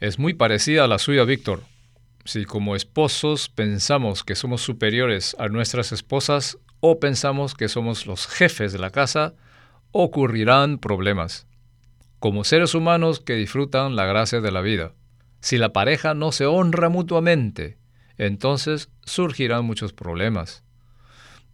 Es 0.00 0.18
muy 0.18 0.32
parecida 0.32 0.84
a 0.84 0.88
la 0.88 0.98
suya, 0.98 1.24
Víctor. 1.24 1.62
Si 2.24 2.46
como 2.46 2.74
esposos 2.74 3.50
pensamos 3.50 4.24
que 4.24 4.34
somos 4.34 4.62
superiores 4.62 5.36
a 5.38 5.48
nuestras 5.48 5.92
esposas 5.92 6.56
o 6.80 6.98
pensamos 6.98 7.54
que 7.54 7.68
somos 7.68 8.06
los 8.06 8.26
jefes 8.26 8.72
de 8.72 8.78
la 8.78 8.90
casa, 8.90 9.34
ocurrirán 9.90 10.78
problemas. 10.78 11.46
Como 12.18 12.44
seres 12.44 12.74
humanos 12.74 13.20
que 13.20 13.34
disfrutan 13.34 13.96
la 13.96 14.06
gracia 14.06 14.40
de 14.40 14.50
la 14.50 14.62
vida, 14.62 14.92
si 15.42 15.58
la 15.58 15.72
pareja 15.72 16.14
no 16.14 16.30
se 16.30 16.46
honra 16.46 16.88
mutuamente, 16.88 17.76
entonces 18.16 18.90
surgirán 19.04 19.64
muchos 19.64 19.92
problemas. 19.92 20.62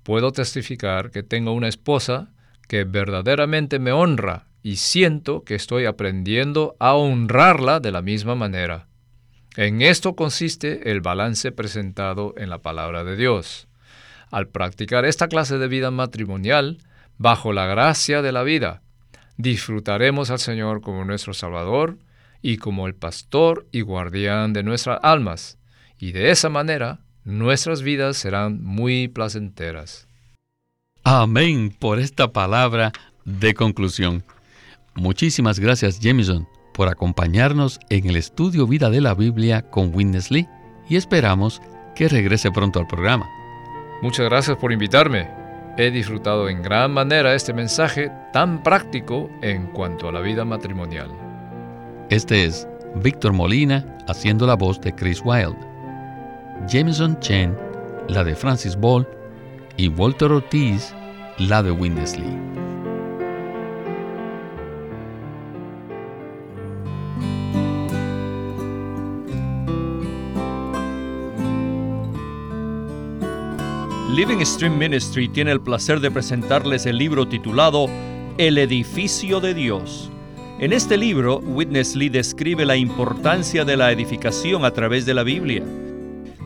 Puedo 0.02 0.30
testificar 0.30 1.10
que 1.10 1.22
tengo 1.22 1.52
una 1.52 1.68
esposa 1.68 2.28
que 2.68 2.84
verdaderamente 2.84 3.78
me 3.78 3.90
honra 3.92 4.46
y 4.62 4.76
siento 4.76 5.42
que 5.42 5.54
estoy 5.54 5.86
aprendiendo 5.86 6.76
a 6.78 6.94
honrarla 6.94 7.80
de 7.80 7.90
la 7.90 8.02
misma 8.02 8.34
manera. 8.34 8.88
En 9.56 9.80
esto 9.80 10.14
consiste 10.14 10.90
el 10.90 11.00
balance 11.00 11.50
presentado 11.50 12.34
en 12.36 12.50
la 12.50 12.58
palabra 12.58 13.04
de 13.04 13.16
Dios. 13.16 13.68
Al 14.30 14.48
practicar 14.48 15.06
esta 15.06 15.28
clase 15.28 15.56
de 15.56 15.66
vida 15.66 15.90
matrimonial, 15.90 16.78
bajo 17.16 17.54
la 17.54 17.66
gracia 17.66 18.20
de 18.20 18.32
la 18.32 18.42
vida, 18.42 18.82
disfrutaremos 19.38 20.30
al 20.30 20.40
Señor 20.40 20.82
como 20.82 21.06
nuestro 21.06 21.32
Salvador 21.32 21.96
y 22.42 22.56
como 22.56 22.86
el 22.86 22.94
pastor 22.94 23.66
y 23.72 23.80
guardián 23.80 24.52
de 24.52 24.62
nuestras 24.62 24.98
almas, 25.02 25.58
y 25.98 26.12
de 26.12 26.30
esa 26.30 26.48
manera 26.48 27.00
nuestras 27.24 27.82
vidas 27.82 28.16
serán 28.16 28.62
muy 28.62 29.08
placenteras. 29.08 30.06
Amén 31.04 31.74
por 31.78 31.98
esta 31.98 32.32
palabra 32.32 32.92
de 33.24 33.54
conclusión. 33.54 34.24
Muchísimas 34.94 35.58
gracias 35.58 36.00
Jameson 36.00 36.48
por 36.74 36.88
acompañarnos 36.88 37.80
en 37.90 38.08
el 38.08 38.16
estudio 38.16 38.66
Vida 38.66 38.88
de 38.90 39.00
la 39.00 39.14
Biblia 39.14 39.62
con 39.62 39.94
Witness 39.94 40.30
Lee 40.30 40.48
y 40.88 40.96
esperamos 40.96 41.60
que 41.94 42.08
regrese 42.08 42.50
pronto 42.52 42.78
al 42.78 42.86
programa. 42.86 43.28
Muchas 44.00 44.28
gracias 44.28 44.56
por 44.56 44.72
invitarme. 44.72 45.28
He 45.76 45.90
disfrutado 45.90 46.48
en 46.48 46.62
gran 46.62 46.92
manera 46.92 47.34
este 47.34 47.52
mensaje 47.52 48.10
tan 48.32 48.62
práctico 48.62 49.28
en 49.42 49.66
cuanto 49.66 50.08
a 50.08 50.12
la 50.12 50.20
vida 50.20 50.44
matrimonial. 50.44 51.27
Este 52.10 52.46
es 52.46 52.66
Víctor 53.02 53.34
Molina 53.34 53.84
haciendo 54.08 54.46
la 54.46 54.54
voz 54.54 54.80
de 54.80 54.94
Chris 54.94 55.20
Wilde. 55.22 55.58
Jameson 56.66 57.20
Chen, 57.20 57.54
la 58.08 58.24
de 58.24 58.34
Francis 58.34 58.74
Ball 58.74 59.06
y 59.76 59.88
Walter 59.88 60.32
Ortiz 60.32 60.94
la 61.36 61.62
de 61.62 61.70
Windesley. 61.70 62.26
Living 74.14 74.42
Stream 74.46 74.78
Ministry 74.78 75.28
tiene 75.28 75.52
el 75.52 75.60
placer 75.60 76.00
de 76.00 76.10
presentarles 76.10 76.86
el 76.86 76.96
libro 76.96 77.28
titulado 77.28 77.86
El 78.38 78.56
edificio 78.56 79.40
de 79.40 79.52
Dios. 79.52 80.10
En 80.60 80.72
este 80.72 80.96
libro, 80.96 81.38
Witness 81.38 81.94
Lee 81.94 82.08
describe 82.08 82.64
la 82.64 82.76
importancia 82.76 83.64
de 83.64 83.76
la 83.76 83.92
edificación 83.92 84.64
a 84.64 84.72
través 84.72 85.06
de 85.06 85.14
la 85.14 85.22
Biblia 85.22 85.62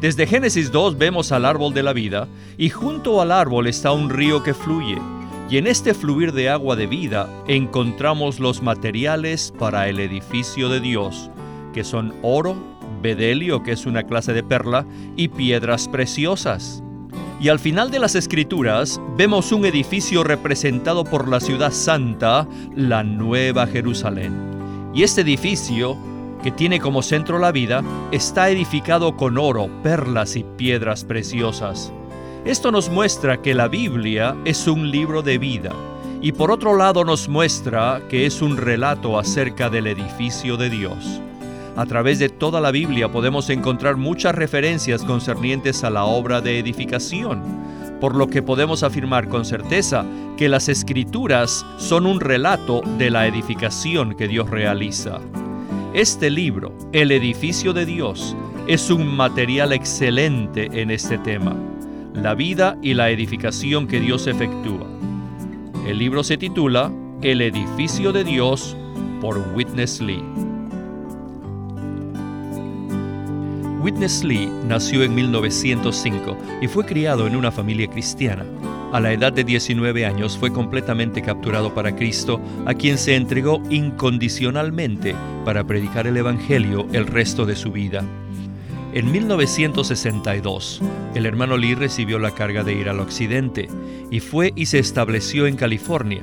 desde 0.03 0.27
Génesis 0.27 0.73
2 0.73 0.99
vemos 0.99 1.31
al 1.31 1.45
árbol 1.45 1.73
de 1.75 1.85
la 1.85 1.93
vida 1.93 2.27
y 2.59 2.71
junto 2.71 3.21
al 3.21 3.31
árbol 3.31 3.69
está 3.69 3.93
un 3.93 4.11
río 4.11 4.43
que 4.43 4.53
fluye. 4.53 4.99
Y 5.49 5.59
en 5.59 5.69
este 5.69 5.95
fluir 5.95 6.33
de 6.33 6.49
agua 6.49 6.75
de 6.75 6.89
vida 6.89 7.29
encontramos 7.47 8.41
los 8.41 8.63
materiales 8.63 9.55
para 9.61 9.89
el 9.89 10.01
edificio 10.01 10.69
de 10.69 10.81
Dios, 10.81 11.31
que 11.73 11.85
son 11.85 12.15
oro, 12.23 12.57
bedelio, 13.01 13.63
que 13.63 13.71
es 13.71 13.87
una 13.87 14.03
clase 14.03 14.33
de 14.33 14.43
perla, 14.43 14.85
y 15.15 15.29
piedras 15.29 15.87
preciosas. 15.87 16.83
Y 17.43 17.49
al 17.49 17.59
final 17.59 17.91
de 17.91 17.99
las 17.99 18.15
escrituras 18.15 19.01
vemos 19.17 19.51
un 19.51 19.67
edificio 19.67 20.23
representado 20.23 21.03
por 21.03 21.27
la 21.27 21.41
ciudad 21.41 21.73
santa, 21.73 22.47
la 22.77 23.03
Nueva 23.03 23.67
Jerusalén. 23.67 24.93
Y 24.95 25.03
este 25.03 25.23
edificio 25.23 25.99
que 26.45 26.53
tiene 26.53 26.79
como 26.79 27.03
centro 27.03 27.41
la 27.41 27.51
vida, 27.51 27.83
está 28.13 28.49
edificado 28.49 29.17
con 29.17 29.39
oro, 29.39 29.69
perlas 29.83 30.37
y 30.37 30.45
piedras 30.57 31.05
preciosas. 31.05 31.93
Esto 32.45 32.71
nos 32.71 32.91
muestra 32.91 33.43
que 33.43 33.55
la 33.55 33.67
Biblia 33.67 34.37
es 34.45 34.69
un 34.69 34.91
libro 34.91 35.23
de 35.23 35.39
vida 35.39 35.73
y 36.21 36.31
por 36.31 36.53
otro 36.53 36.77
lado 36.77 37.05
nos 37.05 37.29
muestra 37.29 38.03
que 38.09 38.27
es 38.27 38.41
un 38.41 38.57
relato 38.57 39.19
acerca 39.19 39.69
del 39.69 39.89
edificio 39.89 40.57
de 40.57 40.71
Dios. 40.71 41.21
A 41.75 41.87
través 41.87 42.19
de 42.19 42.29
toda 42.29 42.61
la 42.61 42.71
Biblia 42.71 43.11
podemos 43.11 43.49
encontrar 43.49 43.97
muchas 43.97 44.35
referencias 44.35 45.05
concernientes 45.05 45.85
a 45.85 45.91
la 45.91 46.05
obra 46.05 46.43
de 46.43 46.59
edificación, 46.59 47.43
por 47.99 48.15
lo 48.15 48.27
que 48.27 48.43
podemos 48.43 48.83
afirmar 48.83 49.29
con 49.29 49.47
certeza 49.47 50.05
que 50.37 50.51
las 50.51 50.69
escrituras 50.69 51.65
son 51.79 52.07
un 52.07 52.21
relato 52.21 52.83
de 52.99 53.11
la 53.11 53.27
edificación 53.27 54.15
que 54.17 54.29
Dios 54.29 54.51
realiza. 54.51 55.21
Este 55.95 56.29
libro, 56.29 56.77
El 56.93 57.11
edificio 57.11 57.73
de 57.73 57.87
Dios, 57.87 58.37
es 58.67 58.91
un 58.91 59.07
material 59.17 59.73
excelente 59.73 60.69
en 60.81 60.91
este 60.91 61.17
tema, 61.19 61.57
la 62.13 62.35
vida 62.35 62.77
y 62.83 62.93
la 62.93 63.09
edificación 63.09 63.87
que 63.87 63.99
Dios 63.99 64.27
efectúa. 64.27 64.87
El 65.87 65.99
libro 65.99 66.23
se 66.23 66.37
titula 66.37 66.93
El 67.23 67.41
edificio 67.41 68.13
de 68.13 68.25
Dios 68.25 68.77
por 69.21 69.39
Witness 69.55 70.01
Lee. 70.01 70.42
Witness 73.83 74.23
Lee 74.23 74.49
nació 74.65 75.03
en 75.03 75.13
1905 75.13 76.39
y 76.61 76.69
fue 76.69 76.87
criado 76.87 77.27
en 77.27 77.35
una 77.35 77.51
familia 77.51 77.89
cristiana. 77.89 78.45
A 78.93 79.01
la 79.01 79.13
edad 79.13 79.33
de 79.33 79.43
19 79.43 80.07
años 80.07 80.39
fue 80.39 80.53
completamente 80.53 81.21
capturado 81.21 81.75
para 81.75 81.97
Cristo, 81.97 82.41
a 82.65 82.75
quien 82.75 82.97
se 82.97 83.17
entregó 83.17 83.61
incondicionalmente 83.71 85.17
para 85.45 85.65
predicar 85.65 86.07
el 86.07 86.17
Evangelio 86.17 86.87
el 86.93 87.09
resto 87.09 87.45
de 87.45 87.57
su 87.57 87.73
vida. 87.73 88.05
En 88.95 89.11
1962, 89.11 90.81
el 91.17 91.27
hermano 91.27 91.57
Lee 91.57 91.75
recibió 91.75 92.21
la 92.21 92.31
carga 92.31 92.63
de 92.63 92.75
ir 92.75 92.89
al 92.89 93.01
occidente 93.01 93.69
y 94.13 94.21
fue 94.21 94.53
y 94.55 94.67
se 94.67 94.79
estableció 94.79 95.49
en 95.49 95.57
California, 95.57 96.23